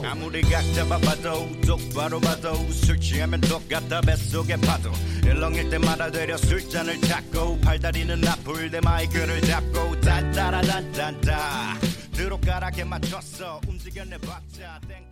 아무리 0.05 0.41
각 0.43 0.63
잡아봐도 0.75 1.49
똑바로 1.67 2.21
봐도 2.21 2.55
술 2.71 2.99
취하면 3.01 3.41
똑같다 3.41 4.01
뱃속의 4.01 4.61
파도. 4.61 4.91
일렁일 5.25 5.71
때마다 5.71 6.11
되려 6.11 6.37
술잔을 6.37 7.01
찾고 7.01 7.61
팔다리는 7.61 8.27
아플 8.27 8.71
때 8.71 8.81
마이크를 8.81 9.41
잡고 9.43 10.01
딴따라단딴따. 10.01 11.79
드롭가락에 12.13 12.85
맞췄어 12.85 13.61
움직여내봤자 13.67 14.81
땡벌 14.87 15.12